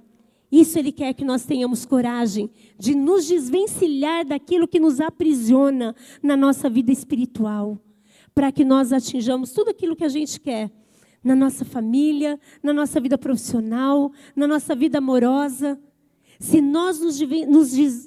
Isso 0.50 0.78
Ele 0.78 0.92
quer 0.92 1.14
que 1.14 1.24
nós 1.24 1.44
tenhamos 1.44 1.84
coragem 1.84 2.50
de 2.78 2.94
nos 2.94 3.26
desvencilhar 3.26 4.24
daquilo 4.24 4.68
que 4.68 4.78
nos 4.78 5.00
aprisiona 5.00 5.96
na 6.22 6.36
nossa 6.36 6.68
vida 6.68 6.92
espiritual, 6.92 7.78
para 8.34 8.52
que 8.52 8.64
nós 8.64 8.92
atinjamos 8.92 9.52
tudo 9.52 9.70
aquilo 9.70 9.96
que 9.96 10.04
a 10.04 10.08
gente 10.08 10.38
quer 10.40 10.70
na 11.24 11.34
nossa 11.34 11.64
família, 11.64 12.38
na 12.62 12.72
nossa 12.72 13.00
vida 13.00 13.16
profissional, 13.16 14.12
na 14.36 14.46
nossa 14.46 14.74
vida 14.74 14.98
amorosa. 14.98 15.80
Se 16.38 16.60
nós 16.60 17.00
nos, 17.00 17.18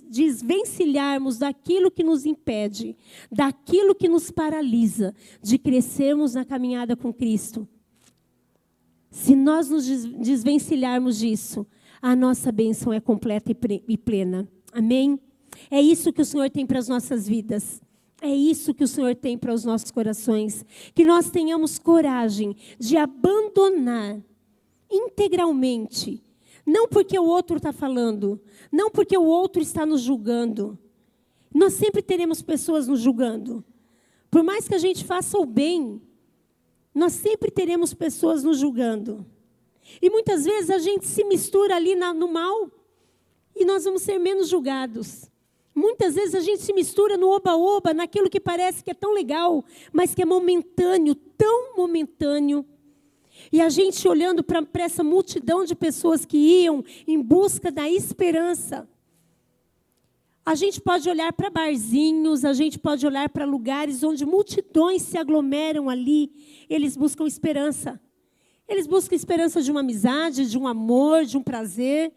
desvencilharmos 0.09 1.39
daquilo 1.39 1.89
que 1.89 2.03
nos 2.03 2.25
impede, 2.25 2.95
daquilo 3.31 3.95
que 3.95 4.07
nos 4.07 4.29
paralisa 4.29 5.15
de 5.41 5.57
crescermos 5.57 6.35
na 6.35 6.45
caminhada 6.45 6.95
com 6.95 7.11
Cristo, 7.11 7.67
se 9.09 9.35
nós 9.35 9.69
nos 9.69 9.87
desvencilharmos 9.87 11.17
disso, 11.17 11.65
a 12.01 12.15
nossa 12.15 12.51
bênção 12.51 12.93
é 12.93 12.99
completa 12.99 13.51
e 13.87 13.97
plena. 13.97 14.47
Amém? 14.71 15.19
É 15.71 15.81
isso 15.81 16.13
que 16.13 16.21
o 16.21 16.25
Senhor 16.25 16.49
tem 16.51 16.65
para 16.65 16.77
as 16.77 16.87
nossas 16.87 17.27
vidas. 17.27 17.81
É 18.21 18.33
isso 18.33 18.73
que 18.73 18.83
o 18.83 18.87
Senhor 18.87 19.15
tem 19.15 19.37
para 19.37 19.53
os 19.53 19.63
nossos 19.63 19.91
corações. 19.91 20.65
Que 20.95 21.05
nós 21.05 21.29
tenhamos 21.29 21.77
coragem 21.77 22.55
de 22.79 22.97
abandonar 22.97 24.19
integralmente. 24.89 26.23
Não 26.65 26.87
porque 26.87 27.17
o 27.17 27.23
outro 27.23 27.57
está 27.57 27.71
falando, 27.71 28.41
não 28.71 28.89
porque 28.89 29.17
o 29.17 29.23
outro 29.23 29.61
está 29.61 29.85
nos 29.85 30.01
julgando. 30.01 30.77
Nós 31.53 31.73
sempre 31.73 32.01
teremos 32.01 32.41
pessoas 32.41 32.87
nos 32.87 32.99
julgando. 32.99 33.63
Por 34.29 34.43
mais 34.43 34.67
que 34.67 34.75
a 34.75 34.79
gente 34.79 35.05
faça 35.05 35.37
o 35.37 35.45
bem, 35.45 36.01
nós 36.93 37.13
sempre 37.13 37.49
teremos 37.49 37.93
pessoas 37.93 38.43
nos 38.43 38.57
julgando. 38.57 39.25
E 40.01 40.09
muitas 40.09 40.43
vezes 40.43 40.69
a 40.69 40.77
gente 40.77 41.05
se 41.05 41.23
mistura 41.23 41.75
ali 41.75 41.95
na, 41.95 42.13
no 42.13 42.27
mal 42.27 42.69
e 43.55 43.63
nós 43.63 43.85
vamos 43.85 44.01
ser 44.01 44.19
menos 44.19 44.49
julgados. 44.49 45.29
Muitas 45.77 46.15
vezes 46.15 46.33
a 46.33 46.39
gente 46.39 46.63
se 46.63 46.73
mistura 46.73 47.17
no 47.17 47.29
oba-oba, 47.29 47.93
naquilo 47.93 48.31
que 48.31 48.39
parece 48.39 48.83
que 48.83 48.89
é 48.89 48.95
tão 48.95 49.13
legal, 49.13 49.63
mas 49.93 50.15
que 50.15 50.23
é 50.23 50.25
momentâneo, 50.25 51.13
tão 51.13 51.77
momentâneo. 51.77 52.65
E 53.51 53.61
a 53.61 53.69
gente 53.69 54.07
olhando 54.07 54.43
para 54.43 54.65
essa 54.83 55.03
multidão 55.03 55.63
de 55.63 55.75
pessoas 55.75 56.25
que 56.25 56.35
iam 56.35 56.83
em 57.05 57.21
busca 57.21 57.71
da 57.71 57.87
esperança. 57.87 58.89
A 60.43 60.55
gente 60.55 60.81
pode 60.81 61.07
olhar 61.07 61.31
para 61.31 61.51
barzinhos, 61.51 62.43
a 62.43 62.53
gente 62.53 62.79
pode 62.79 63.05
olhar 63.05 63.29
para 63.29 63.45
lugares 63.45 64.01
onde 64.01 64.25
multidões 64.25 65.03
se 65.03 65.15
aglomeram 65.15 65.91
ali. 65.91 66.31
Eles 66.67 66.97
buscam 66.97 67.27
esperança. 67.27 68.01
Eles 68.67 68.87
buscam 68.87 69.13
esperança 69.13 69.61
de 69.61 69.69
uma 69.69 69.81
amizade, 69.81 70.49
de 70.49 70.57
um 70.57 70.67
amor, 70.67 71.23
de 71.23 71.37
um 71.37 71.43
prazer. 71.43 72.11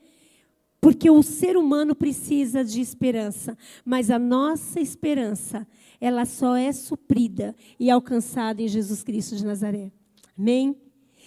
Porque 0.81 1.11
o 1.11 1.23
ser 1.23 1.57
humano 1.57 1.95
precisa 1.95 2.65
de 2.65 2.81
esperança, 2.81 3.57
mas 3.85 4.11
a 4.11 4.19
nossa 4.19 4.81
esperança, 4.81 5.67
ela 6.01 6.25
só 6.25 6.57
é 6.57 6.73
suprida 6.73 7.55
e 7.79 7.91
alcançada 7.91 8.63
em 8.63 8.69
Jesus 8.69 9.03
Cristo 9.03 9.37
de 9.37 9.45
Nazaré. 9.45 9.93
Amém? 10.39 10.75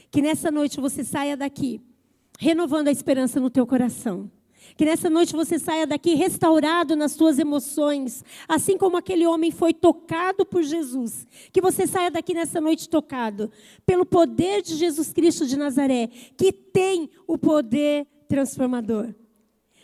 Que 0.10 0.22
nessa 0.22 0.50
noite 0.50 0.82
você 0.82 1.04
saia 1.04 1.38
daqui 1.38 1.80
renovando 2.40 2.88
a 2.88 2.92
esperança 2.92 3.40
no 3.40 3.50
teu 3.50 3.66
coração. 3.68 4.30
Que 4.76 4.86
nessa 4.86 5.10
noite 5.10 5.34
você 5.34 5.60
saia 5.60 5.86
daqui 5.86 6.16
restaurado 6.16 6.96
nas 6.96 7.12
suas 7.12 7.38
emoções, 7.38 8.24
assim 8.48 8.78
como 8.78 8.98
aquele 8.98 9.26
homem 9.28 9.52
foi 9.52 9.74
tocado 9.74 10.46
por 10.46 10.64
Jesus. 10.64 11.28
Que 11.52 11.62
você 11.62 11.86
saia 11.86 12.10
daqui 12.10 12.34
nessa 12.34 12.60
noite 12.60 12.90
tocado 12.90 13.52
pelo 13.86 14.06
poder 14.06 14.62
de 14.62 14.76
Jesus 14.76 15.14
Cristo 15.14 15.46
de 15.46 15.58
Nazaré, 15.58 16.10
que 16.36 16.52
tem 16.52 17.10
o 17.28 17.38
poder 17.38 18.08
transformador. 18.28 19.14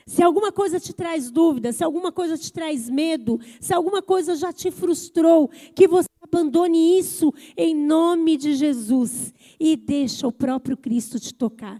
Se 0.09 0.23
alguma 0.23 0.51
coisa 0.51 0.79
te 0.79 0.91
traz 0.91 1.29
dúvida, 1.29 1.71
se 1.71 1.83
alguma 1.83 2.11
coisa 2.11 2.35
te 2.35 2.51
traz 2.51 2.89
medo, 2.89 3.39
se 3.61 3.75
alguma 3.75 4.01
coisa 4.01 4.35
já 4.35 4.51
te 4.51 4.71
frustrou, 4.71 5.51
que 5.75 5.87
você 5.87 6.09
abandone 6.19 6.97
isso 6.97 7.31
em 7.55 7.75
nome 7.75 8.35
de 8.35 8.55
Jesus 8.55 9.31
e 9.59 9.75
deixa 9.75 10.27
o 10.27 10.31
próprio 10.31 10.75
Cristo 10.75 11.19
te 11.19 11.31
tocar. 11.31 11.79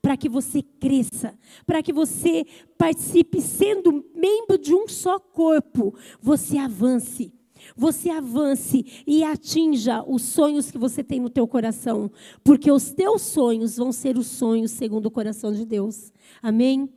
Para 0.00 0.16
que 0.16 0.26
você 0.26 0.62
cresça, 0.62 1.38
para 1.66 1.82
que 1.82 1.92
você 1.92 2.46
participe 2.78 3.42
sendo 3.42 4.02
membro 4.14 4.56
de 4.56 4.74
um 4.74 4.88
só 4.88 5.18
corpo, 5.18 5.94
você 6.18 6.56
avance 6.56 7.30
você 7.76 8.10
avance 8.10 9.04
e 9.06 9.24
atinja 9.24 10.04
os 10.06 10.22
sonhos 10.22 10.70
que 10.70 10.78
você 10.78 11.02
tem 11.02 11.18
no 11.18 11.28
teu 11.28 11.48
coração, 11.48 12.10
porque 12.44 12.70
os 12.70 12.92
teus 12.92 13.22
sonhos 13.22 13.76
vão 13.76 13.90
ser 13.92 14.16
os 14.16 14.28
sonhos 14.28 14.70
segundo 14.70 15.06
o 15.06 15.10
coração 15.10 15.52
de 15.52 15.64
Deus. 15.64 16.12
Amém? 16.40 16.88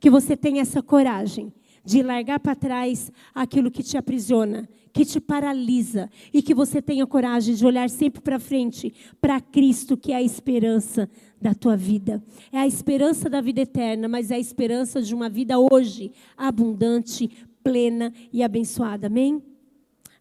Que 0.00 0.10
você 0.10 0.36
tenha 0.36 0.62
essa 0.62 0.82
coragem 0.82 1.52
de 1.84 2.02
largar 2.02 2.40
para 2.40 2.54
trás 2.54 3.12
aquilo 3.34 3.70
que 3.70 3.82
te 3.82 3.96
aprisiona, 3.96 4.68
que 4.92 5.04
te 5.04 5.20
paralisa, 5.20 6.10
e 6.32 6.42
que 6.42 6.54
você 6.54 6.82
tenha 6.82 7.06
coragem 7.06 7.54
de 7.54 7.64
olhar 7.64 7.88
sempre 7.88 8.20
para 8.20 8.38
frente, 8.38 8.92
para 9.20 9.40
Cristo, 9.40 9.96
que 9.96 10.12
é 10.12 10.16
a 10.16 10.22
esperança 10.22 11.08
da 11.40 11.54
tua 11.54 11.76
vida. 11.76 12.22
É 12.52 12.58
a 12.58 12.66
esperança 12.66 13.30
da 13.30 13.40
vida 13.40 13.60
eterna, 13.60 14.08
mas 14.08 14.30
é 14.30 14.34
a 14.34 14.38
esperança 14.38 15.00
de 15.00 15.14
uma 15.14 15.28
vida 15.28 15.58
hoje 15.58 16.12
abundante, 16.36 17.30
plena 17.62 18.12
e 18.32 18.42
abençoada. 18.42 19.06
Amém? 19.06 19.42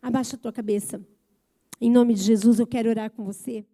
Abaixa 0.02 0.36
a 0.36 0.40
tua 0.40 0.54
cabeça. 0.54 1.02
Em 1.82 1.90
nome 1.90 2.14
de 2.14 2.22
Jesus, 2.22 2.60
eu 2.60 2.68
quero 2.68 2.90
orar 2.90 3.10
com 3.12 3.24
você. 3.24 3.66